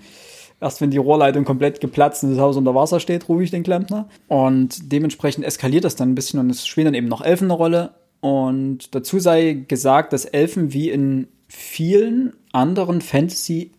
[0.61, 3.63] Erst wenn die Rohrleitung komplett geplatzt und das Haus unter Wasser steht, rufe ich den
[3.63, 4.07] Klempner.
[4.28, 7.53] Und dementsprechend eskaliert das dann ein bisschen und es spielen dann eben noch Elfen eine
[7.53, 7.91] Rolle.
[8.21, 13.71] Und dazu sei gesagt, dass Elfen wie in vielen anderen Fantasy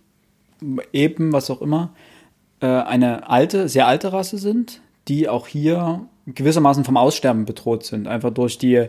[0.92, 1.94] eben, was auch immer,
[2.61, 8.09] äh, eine alte, sehr alte Rasse sind, die auch hier gewissermaßen vom Aussterben bedroht sind,
[8.09, 8.87] einfach durch die,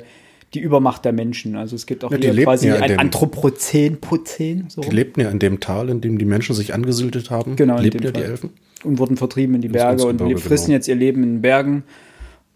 [0.53, 1.55] die Übermacht der Menschen.
[1.55, 4.81] Also es gibt auch Ja, die hier quasi ja in ein dem- Anthropozän, Pozän, so
[4.81, 7.55] Die lebten ja in dem Tal, in dem die Menschen sich angesiedelt haben.
[7.55, 8.21] Genau, in lebten dem ja die.
[8.23, 8.49] Elfen.
[8.83, 10.29] und wurden vertrieben in die Berge und genau.
[10.29, 11.83] jetzt ihr Leben in den Bergen.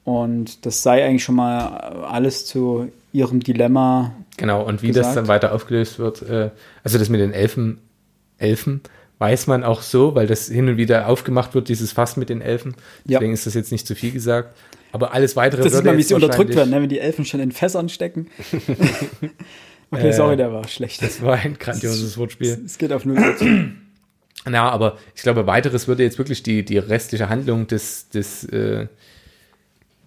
[0.04, 4.16] Und das sei eigentlich schon mal alles zu ihrem Dilemma.
[4.38, 5.18] Genau, und wie das gesagt.
[5.18, 6.50] dann weiter aufgelöst wird, äh,
[6.84, 7.80] also das mit den Elfen,
[8.38, 8.82] Elfen,
[9.20, 12.42] weiß man auch so, weil das hin und wieder aufgemacht wird, dieses Fass mit den
[12.42, 12.74] Elfen.
[13.06, 13.20] Ja.
[13.20, 14.56] Deswegen ist das jetzt nicht zu viel gesagt.
[14.92, 16.82] Aber alles weitere Das ist mal, wie sie unterdrückt werden, ne?
[16.82, 18.28] wenn die Elfen schon in Fässern stecken.
[19.92, 21.02] okay, Äh, sorry, der war schlecht.
[21.02, 22.62] Das war ein grandioses Wortspiel.
[22.66, 23.18] Es geht auf null.
[24.46, 28.88] Na, aber ich glaube, weiteres würde jetzt wirklich die, die restliche Handlung des, des, äh,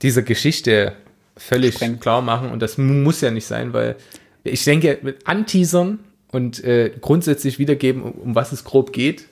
[0.03, 0.93] dieser Geschichte
[1.37, 2.01] völlig Sprengen.
[2.01, 2.51] klar machen.
[2.51, 3.97] Und das mu- muss ja nicht sein, weil
[4.43, 6.01] ich denke, mit Anteasern
[6.33, 9.27] und äh, grundsätzlich wiedergeben, um, um was es grob geht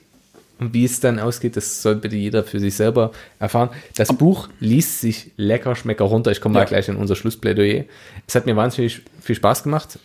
[0.59, 3.69] und wie es dann ausgeht, das soll bitte jeder für sich selber erfahren.
[3.95, 6.31] Das Buch liest sich lecker, schmecker runter.
[6.31, 6.61] Ich komme Ja.
[6.61, 7.85] mal gleich in unser Schlussplädoyer.
[8.27, 9.99] Es hat mir wahnsinnig viel Spaß gemacht.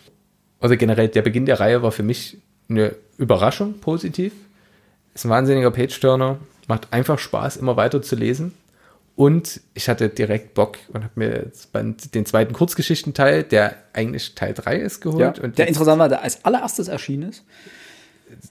[0.61, 2.39] Also generell, der Beginn der Reihe war für mich
[2.69, 4.33] eine Überraschung, positiv.
[5.15, 8.53] Ist ein wahnsinniger Page-Turner, macht einfach Spaß, immer weiter zu lesen.
[9.17, 11.71] Und ich hatte direkt Bock und habe mir jetzt
[12.15, 15.39] den zweiten Kurzgeschichtenteil, der eigentlich Teil 3 ist, Ja, geholt.
[15.41, 17.43] und der interessant war, der als allererstes erschienen ist.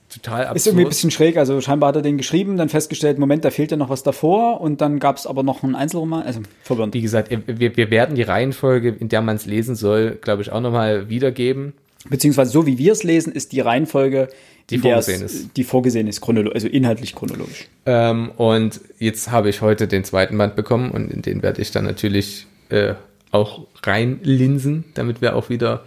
[0.08, 0.56] Total absurd.
[0.56, 1.36] Ist irgendwie ein bisschen schräg.
[1.36, 4.60] Also scheinbar hat er den geschrieben, dann festgestellt, Moment, da fehlt ja noch was davor.
[4.60, 6.22] Und dann gab es aber noch einen Einzelroman.
[6.22, 6.94] Also verwirrend.
[6.94, 10.52] Wie gesagt, wir, wir werden die Reihenfolge, in der man es lesen soll, glaube ich,
[10.52, 11.74] auch nochmal wiedergeben.
[12.08, 14.28] Beziehungsweise so wie wir es lesen, ist die Reihenfolge,
[14.70, 15.56] Die vorgesehen ist.
[15.56, 17.66] Die vorgesehen ist, chronolo also inhaltlich chronologisch.
[17.86, 21.70] Ähm, und jetzt habe ich heute den zweiten Band bekommen und in den werde ich
[21.70, 22.94] dann natürlich äh,
[23.30, 25.84] auch reinlinsen, damit wir auch wieder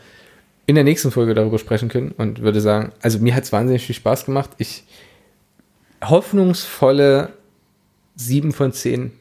[0.66, 3.86] in der nächsten Folge darüber sprechen können und würde sagen, also mir hat es wahnsinnig
[3.86, 4.52] viel Spaß gemacht.
[4.58, 4.84] Ich
[6.04, 7.34] hoffnungsvolle
[8.16, 9.12] sieben von zehn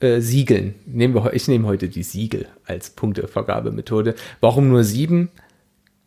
[0.00, 0.74] äh, Siegeln.
[0.86, 4.14] Nehmen wir, ich nehme heute die Siegel als Punktevergabemethode.
[4.40, 5.30] Warum nur sieben?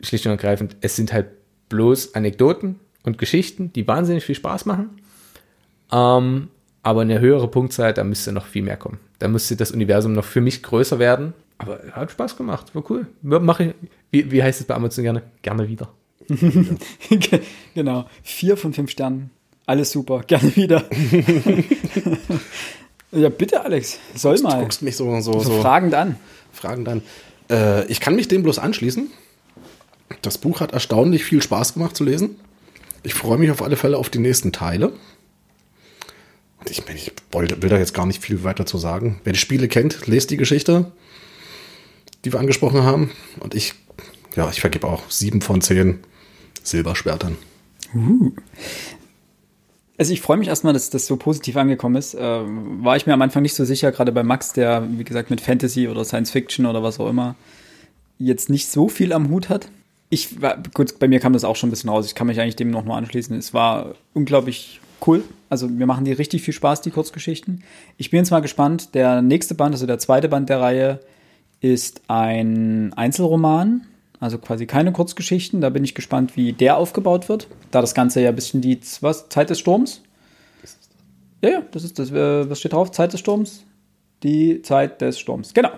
[0.01, 1.27] Schlicht und ergreifend, es sind halt
[1.69, 4.89] bloß Anekdoten und Geschichten, die wahnsinnig viel Spaß machen.
[5.91, 6.49] Ähm,
[6.81, 8.99] aber eine höhere Punktzahl, da müsste noch viel mehr kommen.
[9.19, 11.33] Da müsste das Universum noch für mich größer werden.
[11.63, 13.07] Aber hat Spaß gemacht, war cool.
[13.21, 13.73] Mache ich,
[14.11, 15.23] wie, wie heißt es bei Amazon gerne?
[15.41, 15.89] Gerne wieder.
[17.75, 18.05] genau.
[18.23, 19.29] Vier von fünf Sternen.
[19.65, 20.21] Alles super.
[20.27, 20.83] Gerne wieder.
[23.11, 23.99] ja, bitte, Alex.
[24.15, 24.59] Soll Du mal.
[24.61, 26.17] guckst mich so, so, So so fragend an.
[26.51, 27.01] Fragen dann.
[27.49, 29.09] Äh, ich kann mich dem bloß anschließen.
[30.21, 32.37] Das Buch hat erstaunlich viel Spaß gemacht zu lesen.
[33.03, 34.93] Ich freue mich auf alle Fälle auf die nächsten Teile.
[36.59, 39.19] Und ich, ich will da jetzt gar nicht viel weiter zu sagen.
[39.23, 40.91] Wer die Spiele kennt, lest die Geschichte,
[42.25, 43.11] die wir angesprochen haben.
[43.39, 43.73] Und ich,
[44.35, 45.99] ja, ich vergebe auch sieben von zehn
[46.63, 47.37] Silberschwertern.
[49.97, 52.15] Also ich freue mich erstmal, dass das so positiv angekommen ist.
[52.19, 55.29] Ähm, war ich mir am Anfang nicht so sicher, gerade bei Max, der, wie gesagt,
[55.29, 57.35] mit Fantasy oder Science Fiction oder was auch immer
[58.17, 59.69] jetzt nicht so viel am Hut hat.
[60.09, 60.29] Ich
[60.73, 62.05] gut, bei mir kam das auch schon ein bisschen raus.
[62.05, 63.35] Ich kann mich eigentlich dem noch mal anschließen.
[63.37, 65.23] Es war unglaublich cool.
[65.49, 67.63] Also mir machen die richtig viel Spaß, die Kurzgeschichten.
[67.97, 68.93] Ich bin jetzt mal gespannt.
[68.93, 70.99] Der nächste Band, also der zweite Band der Reihe,
[71.63, 73.87] ist ein Einzelroman.
[74.19, 75.61] Also quasi keine Kurzgeschichten.
[75.61, 77.47] Da bin ich gespannt, wie der aufgebaut wird.
[77.71, 80.01] Da das Ganze ja ein bisschen die was, Zeit des Sturms.
[81.41, 82.11] Ja, ja, das ist das.
[82.11, 82.91] äh, Was steht drauf?
[82.91, 83.63] Zeit des Sturms.
[84.23, 85.53] Die Zeit des Sturms.
[85.53, 85.71] Genau.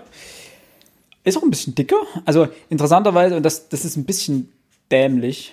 [1.24, 1.96] Ist auch ein bisschen dicker.
[2.24, 4.52] Also interessanterweise, und das, das ist ein bisschen
[4.92, 5.52] dämlich,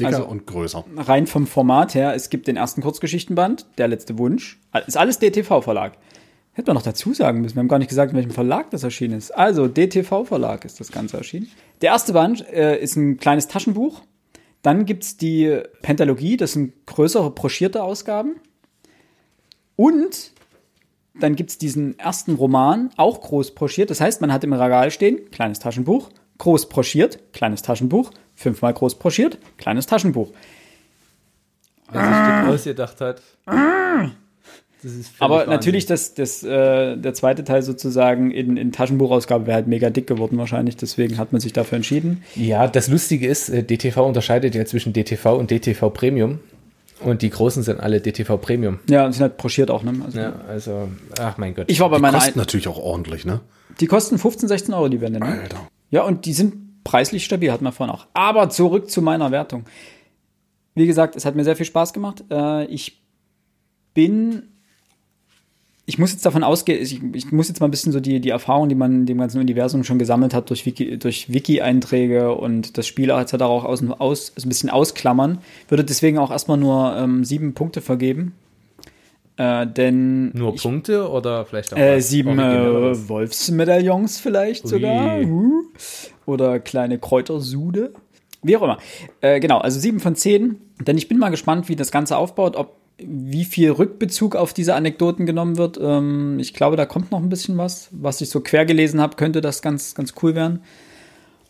[0.00, 0.84] Dicker Also- und größer.
[0.96, 2.14] rein vom Format her.
[2.14, 4.58] Es gibt den ersten Kurzgeschichtenband, Der letzte Wunsch.
[4.86, 5.92] Ist alles DTV-Verlag.
[6.56, 7.56] Hätte man noch dazu sagen müssen.
[7.56, 9.30] Wir haben gar nicht gesagt, in welchem Verlag das erschienen ist.
[9.30, 11.50] Also, DTV-Verlag ist das Ganze erschienen.
[11.82, 14.00] Der erste Band äh, ist ein kleines Taschenbuch.
[14.62, 18.36] Dann gibt es die Pentalogie, das sind größere broschierte Ausgaben.
[19.76, 20.32] Und
[21.20, 23.90] dann gibt's diesen ersten Roman, auch groß broschiert.
[23.90, 28.94] Das heißt, man hat im Regal stehen, kleines Taschenbuch, groß broschiert, kleines Taschenbuch, fünfmal groß
[28.94, 30.30] broschiert, kleines Taschenbuch.
[31.92, 33.22] Wer sich das ausgedacht hat.
[34.86, 35.50] Das ist völlig Aber Wahnsinn.
[35.50, 40.06] natürlich, das, das, äh, der zweite Teil sozusagen in, in Taschenbuchausgabe wäre halt mega dick
[40.06, 40.76] geworden wahrscheinlich.
[40.76, 42.22] Deswegen hat man sich dafür entschieden.
[42.36, 46.38] Ja, das Lustige ist, äh, DTV unterscheidet ja zwischen DTV und DTV Premium.
[47.00, 48.78] Und die großen sind alle DTV Premium.
[48.88, 49.82] Ja, und sind halt broschiert auch.
[49.82, 49.92] Ne?
[50.04, 51.64] Also, Ja, also, ach mein Gott.
[51.68, 52.18] Ich war bei Die meiner.
[52.18, 53.40] kosten natürlich auch ordentlich, ne?
[53.80, 55.18] Die kosten 15, 16 Euro die Wände.
[55.18, 55.26] Ne?
[55.26, 55.68] Alter.
[55.90, 58.06] Ja, und die sind preislich stabil, hat man vorhin auch.
[58.14, 59.64] Aber zurück zu meiner Wertung.
[60.76, 62.22] Wie gesagt, es hat mir sehr viel Spaß gemacht.
[62.30, 63.02] Äh, ich
[63.94, 64.44] bin.
[65.88, 68.30] Ich muss jetzt davon ausgehen, ich, ich muss jetzt mal ein bisschen so die, die
[68.30, 72.76] Erfahrung, die man in dem ganzen Universum schon gesammelt hat, durch Wiki, durch Wiki-Einträge und
[72.76, 73.34] das Spiel etc.
[73.42, 75.38] auch aus, aus, ein bisschen ausklammern.
[75.68, 78.34] Würde deswegen auch erstmal nur ähm, sieben Punkte vergeben.
[79.36, 84.70] Äh, denn Nur ich, Punkte oder vielleicht auch äh, sieben äh, Wolfsmedaillons vielleicht Ui.
[84.70, 85.20] sogar.
[85.20, 85.62] Uh.
[86.24, 87.92] Oder kleine Kräutersude.
[88.42, 88.78] Wie auch immer.
[89.20, 90.60] Äh, genau, also sieben von zehn.
[90.80, 94.74] Denn ich bin mal gespannt, wie das Ganze aufbaut, ob wie viel Rückbezug auf diese
[94.74, 95.78] Anekdoten genommen wird.
[95.80, 97.88] Ähm, ich glaube, da kommt noch ein bisschen was.
[97.92, 100.60] Was ich so quer gelesen habe, könnte das ganz, ganz cool werden.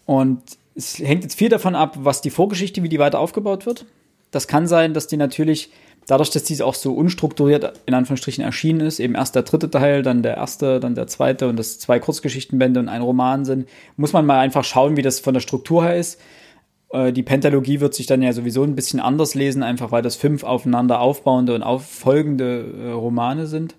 [0.06, 0.42] Und
[0.74, 3.86] es hängt jetzt viel davon ab, was die Vorgeschichte, wie die weiter aufgebaut wird.
[4.30, 5.70] Das kann sein, dass die natürlich,
[6.06, 10.02] dadurch, dass diese auch so unstrukturiert in Anführungsstrichen erschienen ist, eben erst der dritte Teil,
[10.02, 14.12] dann der erste, dann der zweite und das zwei Kurzgeschichtenbände und ein Roman sind, muss
[14.12, 16.20] man mal einfach schauen, wie das von der Struktur her ist.
[16.90, 20.16] Äh, Die Pentalogie wird sich dann ja sowieso ein bisschen anders lesen, einfach weil das
[20.16, 23.74] fünf aufeinander aufbauende und auffolgende äh, Romane sind.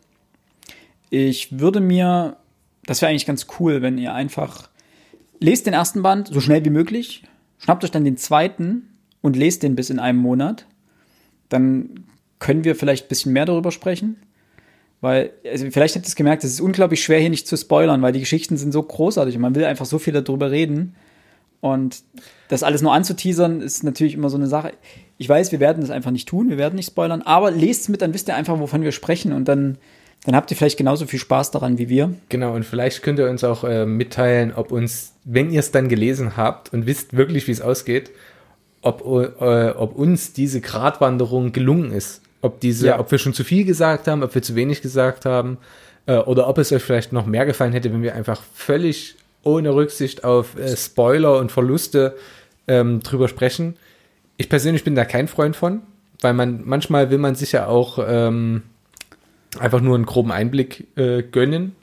[1.10, 2.38] Ich würde mir,
[2.86, 4.70] das wäre eigentlich ganz cool, wenn ihr einfach
[5.40, 7.24] lest den ersten Band so schnell wie möglich,
[7.60, 8.90] schnappt euch dann den zweiten
[9.22, 10.66] und lest den bis in einem Monat.
[11.50, 12.06] Dann
[12.40, 14.18] können wir vielleicht ein bisschen mehr darüber sprechen.
[15.00, 18.02] Weil, also vielleicht habt ihr es gemerkt, es ist unglaublich schwer, hier nicht zu spoilern,
[18.02, 20.96] weil die Geschichten sind so großartig und man will einfach so viel darüber reden.
[21.60, 22.04] Und
[22.50, 24.74] das alles nur anzuteasern, ist natürlich immer so eine Sache.
[25.18, 27.90] Ich weiß, wir werden das einfach nicht tun, wir werden nicht spoilern, aber lest es
[27.90, 29.78] mit, dann wisst ihr einfach, wovon wir sprechen und dann,
[30.26, 32.14] dann habt ihr vielleicht genauso viel Spaß daran wie wir.
[32.30, 35.90] Genau, und vielleicht könnt ihr uns auch äh, mitteilen, ob uns, wenn ihr es dann
[35.90, 38.12] gelesen habt und wisst wirklich, wie es ausgeht,
[38.84, 39.02] ob,
[39.42, 42.22] äh, ob uns diese Gratwanderung gelungen ist.
[42.42, 43.00] Ob, diese, Ja.
[43.00, 45.58] ob wir schon zu viel gesagt haben, ob wir zu wenig gesagt haben,
[46.06, 49.16] äh, oder ob es euch vielleicht noch mehr gefallen hätte, wenn wir einfach völlig
[49.48, 52.16] ohne Rücksicht auf äh, Spoiler und Verluste
[52.68, 53.76] ähm, drüber sprechen.
[54.38, 55.82] Ich persönlich bin da kein Freund von,
[56.22, 58.64] weil man manchmal will man sich ja auch ähm,
[59.58, 61.76] einfach nur einen groben Einblick äh, gönnen.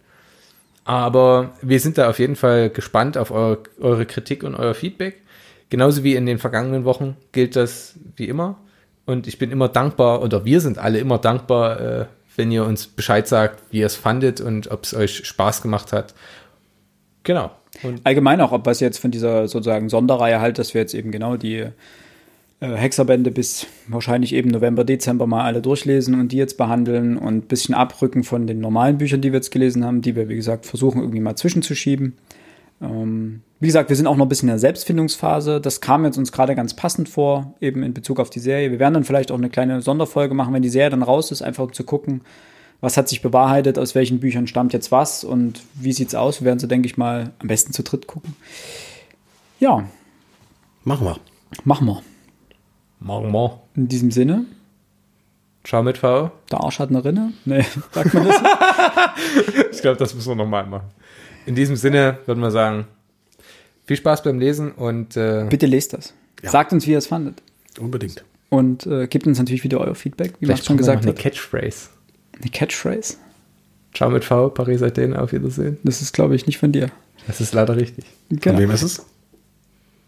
[0.85, 5.23] Aber wir sind da auf jeden Fall gespannt auf eure, eure Kritik und euer Feedback.
[5.71, 8.59] Genauso wie in den vergangenen Wochen gilt das wie immer.
[9.07, 12.07] Und ich bin immer dankbar, oder wir sind alle immer dankbar, äh,
[12.37, 15.93] wenn ihr uns Bescheid sagt, wie ihr es fandet und ob es euch Spaß gemacht
[15.93, 16.15] hat.
[17.25, 17.51] Genau.
[17.83, 21.11] Und Allgemein auch, ob was jetzt von dieser sozusagen Sonderreihe halt, dass wir jetzt eben
[21.11, 21.67] genau die
[22.61, 27.35] äh, Hexerbände bis wahrscheinlich eben November, Dezember mal alle durchlesen und die jetzt behandeln und
[27.35, 30.37] ein bisschen abrücken von den normalen Büchern, die wir jetzt gelesen haben, die wir, wie
[30.37, 32.15] gesagt, versuchen irgendwie mal zwischenzuschieben.
[32.81, 35.61] Ähm, wie gesagt, wir sind auch noch ein bisschen in der Selbstfindungsphase.
[35.61, 38.71] Das kam jetzt uns gerade ganz passend vor, eben in Bezug auf die Serie.
[38.71, 41.43] Wir werden dann vielleicht auch eine kleine Sonderfolge machen, wenn die Serie dann raus ist,
[41.43, 42.21] einfach um zu gucken,
[42.85, 46.41] was hat sich bewahrheitet, aus welchen Büchern stammt jetzt was und wie sieht's aus.
[46.41, 48.37] Wir werden so, denke ich mal, am besten zu dritt gucken.
[49.61, 49.89] Ja,
[50.85, 51.17] Machen wir.
[51.65, 52.03] machen wir.
[53.01, 53.59] morgen mal.
[53.75, 54.45] In diesem Sinne,
[55.65, 56.31] Ciao mit V.
[56.51, 57.33] der Arsch hat eine Rinne.
[57.47, 58.37] Nee, sagt man das?
[59.73, 60.89] Ich glaube, das müssen wir nochmal machen.
[61.47, 62.87] In diesem Sinne würden wir sagen,
[63.87, 66.13] viel Spaß beim Lesen und äh, Bitte lest das.
[66.43, 66.51] Ja.
[66.51, 67.43] Sagt uns, wie ihr es fandet.
[67.79, 68.25] Unbedingt.
[68.51, 71.35] Und äh, gebt uns natürlich wieder euer Feedback, wie vielleicht schon gesagt gesagt eine hat.
[71.35, 71.89] Catchphrase.
[72.41, 73.15] Eine Catchphrase.
[73.95, 75.79] Ciao mit V, Paris Athen, auf Wiedersehen.
[75.85, 76.91] Das ist, glaube ich, nicht von dir.
[77.27, 78.05] Das ist leider richtig.
[78.29, 78.59] Von Genau.
[78.59, 79.05] wem ist es?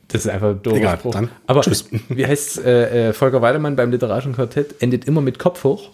[0.08, 1.12] Das ist einfach ein doofer Egal, Spruch.
[1.14, 1.86] dann Aber tschüss.
[2.08, 4.80] wie heißt äh, äh, Volker Weidemann beim literarischen Quartett?
[4.80, 5.90] Endet immer mit Kopf hoch.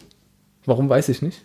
[0.66, 1.42] Warum weiß ich nicht.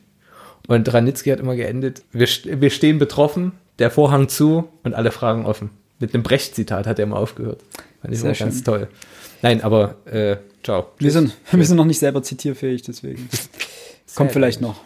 [0.67, 5.45] Und Ranitzky hat immer geendet, wir, wir stehen betroffen, der Vorhang zu und alle Fragen
[5.45, 5.69] offen.
[5.99, 7.61] Mit einem Brecht-Zitat hat er immer aufgehört.
[8.01, 8.63] Fand ich Sehr immer ganz schön.
[8.65, 8.88] toll.
[9.41, 10.88] Nein, aber äh, ciao.
[10.97, 13.29] Wir sind, wir sind noch nicht selber zitierfähig, deswegen.
[14.16, 14.84] Kommt vielleicht noch.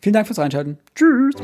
[0.00, 0.78] Vielen Dank fürs Reinschalten.
[0.94, 1.34] Tschüss.